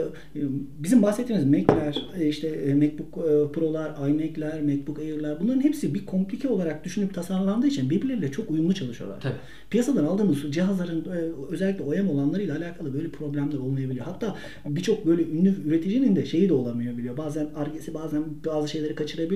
bizim 0.79 1.03
bahsettiğimiz 1.03 1.47
Mac'ler, 1.47 2.03
e, 2.21 2.29
işte 2.29 2.49
e, 2.49 2.75
MacBook 2.75 3.19
e, 3.19 3.53
Pro'lar, 3.53 4.09
iMac'ler, 4.09 4.63
MacBook 4.63 4.99
Air'ler 4.99 5.41
bunların 5.41 5.61
hepsi 5.65 5.95
bir 5.95 6.07
komplike 6.07 6.49
olarak 6.49 6.85
düşünüp 6.85 7.15
tasarlandığı 7.15 7.67
için 7.67 7.91
birbirleriyle 7.91 8.31
çok 8.33 8.51
uyumlu 8.51 8.75
çalışıyorlar. 8.75 9.21
Tabii. 9.21 9.35
Piyasadan 9.71 10.05
aldığımız 10.05 10.37
cihazların 10.51 11.05
özellikle 11.51 11.85
OEM 11.85 12.11
olanlarıyla 12.11 12.57
alakalı 12.57 12.95
böyle 12.95 13.09
problemler 13.09 13.59
olmayabiliyor. 13.59 14.05
Hatta 14.07 14.35
birçok 14.67 15.07
böyle 15.07 15.23
ünlü 15.23 15.55
üreticinin 15.69 16.17
de 16.17 16.27
şeyi 16.27 16.49
de 16.49 16.55
olamıyor 16.55 16.97
biliyor. 16.99 17.17
Bazen 17.17 17.47
argesi 17.57 17.95
bazen 17.95 18.25
bazı 18.47 18.69
şeyleri 18.69 18.95
kaçırabiliyor. 18.95 19.36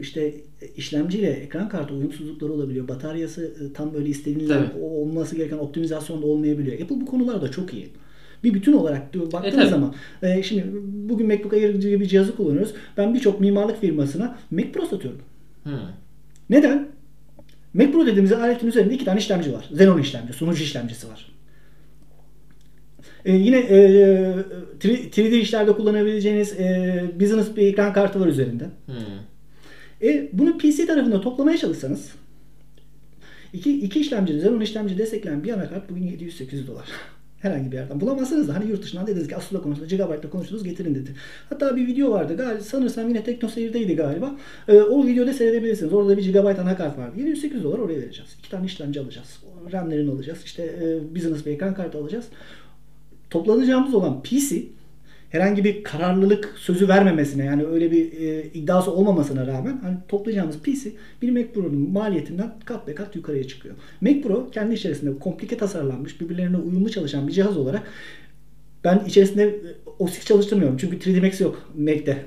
İşte 0.00 0.34
işlemciyle 0.76 1.30
ekran 1.30 1.68
kartı 1.68 1.94
uyumsuzlukları 1.94 2.52
olabiliyor. 2.52 2.88
Bataryası 2.88 3.44
e, 3.44 3.72
tam 3.72 3.94
böyle 3.94 4.08
istenilen 4.08 4.68
Tabii. 4.70 4.82
olması 4.84 5.36
gereken 5.36 5.58
optimizasyon 5.58 6.22
da 6.22 6.26
olmayabiliyor. 6.26 6.80
Apple 6.80 7.00
bu 7.00 7.06
konularda 7.06 7.50
çok 7.50 7.74
iyi. 7.74 7.88
Bir 8.44 8.54
bütün 8.54 8.72
olarak 8.72 9.12
diyor, 9.12 9.32
baktığınız 9.32 9.56
tabii. 9.56 9.70
zaman 9.70 9.94
e, 10.22 10.42
şimdi 10.42 10.66
bugün 11.08 11.26
MacBook 11.26 11.52
Air 11.52 11.74
gibi 11.74 12.00
bir 12.00 12.06
cihazı 12.06 12.36
kullanıyoruz. 12.36 12.74
Ben 12.96 13.14
birçok 13.14 13.40
mimarlık 13.40 13.80
firmasına 13.80 14.38
Mac 14.50 14.72
Pro 14.72 14.86
satıyorum. 14.86 15.20
Hı. 15.64 15.70
Neden? 16.50 16.88
Mac 17.74 17.92
Pro 17.92 18.06
dediğimiz 18.06 18.32
aletin 18.32 18.66
üzerinde 18.66 18.94
iki 18.94 19.04
tane 19.04 19.18
işlemci 19.18 19.52
var. 19.52 19.68
Xenon 19.72 19.98
işlemci, 19.98 20.32
sunucu 20.32 20.62
işlemcisi 20.62 21.08
var. 21.08 21.32
Ee, 23.24 23.32
yine 23.32 23.58
e, 23.58 23.78
3D 24.80 25.38
işlerde 25.38 25.72
kullanabileceğiniz 25.72 26.52
e, 26.52 27.04
business 27.20 27.56
bir 27.56 27.66
ekran 27.66 27.92
kartı 27.92 28.20
var 28.20 28.26
üzerinde. 28.26 28.64
Hı. 28.64 28.92
E, 30.06 30.28
bunu 30.32 30.58
PC 30.58 30.86
tarafında 30.86 31.20
toplamaya 31.20 31.58
çalışsanız 31.58 32.12
iki, 33.52 33.80
iki 33.80 34.00
işlemci, 34.00 34.36
Xenon 34.36 34.60
işlemci 34.60 34.98
destekleyen 34.98 35.44
bir 35.44 35.52
anakart 35.52 35.90
bugün 35.90 36.02
700-800 36.02 36.66
dolar. 36.66 36.88
Herhangi 37.40 37.72
bir 37.72 37.76
yerden 37.76 38.00
bulamazsınız 38.00 38.48
da 38.48 38.54
hani 38.54 38.70
yurt 38.70 38.82
dışından 38.82 39.06
dediniz 39.06 39.28
ki 39.28 39.36
Asula 39.36 39.62
konusunda 39.62 39.86
gigabyte'la 39.86 40.30
konuştunuz 40.30 40.64
getirin 40.64 40.94
dedi. 40.94 41.10
Hatta 41.48 41.76
bir 41.76 41.86
video 41.86 42.10
vardı 42.10 42.36
galiba 42.36 42.60
sanırsam 42.60 43.08
yine 43.08 43.24
TeknoSeyir'deydi 43.24 43.96
galiba. 43.96 44.36
E, 44.68 44.80
o 44.80 45.06
videoda 45.06 45.32
seyredebilirsiniz. 45.32 45.92
Orada 45.92 46.16
bir 46.16 46.22
gigabyte 46.22 46.60
anakart 46.62 46.98
vardı. 46.98 47.20
700-800 47.20 47.62
dolar 47.62 47.78
oraya 47.78 48.00
vereceğiz. 48.00 48.36
İki 48.38 48.50
tane 48.50 48.66
işlemci 48.66 49.00
alacağız. 49.00 49.38
RAM'lerini 49.72 50.10
alacağız. 50.10 50.38
İşte 50.44 50.62
e, 50.62 51.14
business 51.14 51.46
bir 51.46 51.50
ekran 51.50 51.74
kartı 51.74 51.98
alacağız. 51.98 52.24
Toplanacağımız 53.32 53.94
olan 53.94 54.22
PC 54.22 54.62
herhangi 55.30 55.64
bir 55.64 55.84
kararlılık 55.84 56.54
sözü 56.58 56.88
vermemesine 56.88 57.44
yani 57.44 57.64
öyle 57.64 57.90
bir 57.90 58.12
e, 58.12 58.44
iddiası 58.54 58.90
olmamasına 58.90 59.46
rağmen 59.46 59.80
hani 59.82 59.96
toplayacağımız 60.08 60.58
PC 60.58 60.90
bir 61.22 61.30
Mac 61.30 61.52
Pro'nun 61.52 61.90
maliyetinden 61.90 62.54
kat 62.64 62.86
be 62.86 62.94
kat 62.94 63.16
yukarıya 63.16 63.48
çıkıyor. 63.48 63.74
Mac 64.00 64.20
Pro 64.20 64.50
kendi 64.50 64.74
içerisinde 64.74 65.18
komplike 65.18 65.56
tasarlanmış, 65.56 66.20
birbirlerine 66.20 66.56
uyumlu 66.56 66.90
çalışan 66.90 67.28
bir 67.28 67.32
cihaz 67.32 67.56
olarak 67.56 67.82
ben 68.84 69.02
içerisinde 69.06 69.44
e, 69.44 69.60
OS 69.98 70.16
X 70.16 70.26
çalıştırmıyorum. 70.26 70.76
Çünkü 70.76 70.96
3D 70.96 71.26
Max 71.26 71.40
yok 71.40 71.70
Mac'te. 71.78 72.24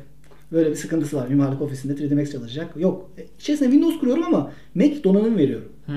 Böyle 0.51 0.69
bir 0.69 0.75
sıkıntısı 0.75 1.17
var. 1.17 1.27
Mimarlık 1.27 1.61
ofisinde 1.61 1.93
3D 1.93 2.15
Max 2.15 2.31
çalışacak. 2.31 2.77
Yok. 2.77 3.11
E, 3.17 3.25
İçerisinde 3.39 3.69
Windows 3.69 3.99
kuruyorum 3.99 4.23
ama 4.23 4.51
Mac 4.75 5.03
donanım 5.03 5.37
veriyorum. 5.37 5.69
Hı. 5.85 5.93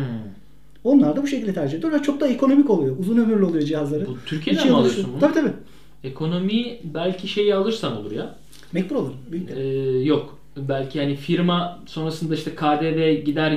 Onlar 0.85 1.17
da 1.17 1.23
bu 1.23 1.27
şekilde 1.27 1.53
tercih 1.55 1.79
ediyorlar. 1.79 2.03
Çok 2.03 2.21
da 2.21 2.29
ekonomik 2.29 2.71
oluyor. 2.71 2.97
Uzun 2.99 3.19
ömürlü 3.19 3.45
oluyor 3.45 3.65
cihazları. 3.65 4.07
Bu 4.07 4.17
Türkiye'den 4.27 4.67
mi 4.69 4.73
alıyorsun 4.75 5.07
bunu? 5.13 5.21
Tabii 5.21 5.35
tabii. 5.35 5.53
Ekonomi 6.05 6.79
belki 6.85 7.29
şeyi 7.29 7.55
alırsan 7.55 7.97
olur 7.97 8.11
ya. 8.13 8.35
Mac 8.73 8.89
Pro 8.89 8.99
olur. 8.99 9.13
Büyük 9.33 9.51
Ee, 9.51 9.63
yok. 10.05 10.39
Belki 10.57 11.01
hani 11.01 11.17
firma 11.17 11.79
sonrasında 11.87 12.35
işte 12.35 12.55
KDV 12.55 13.25
gider 13.25 13.53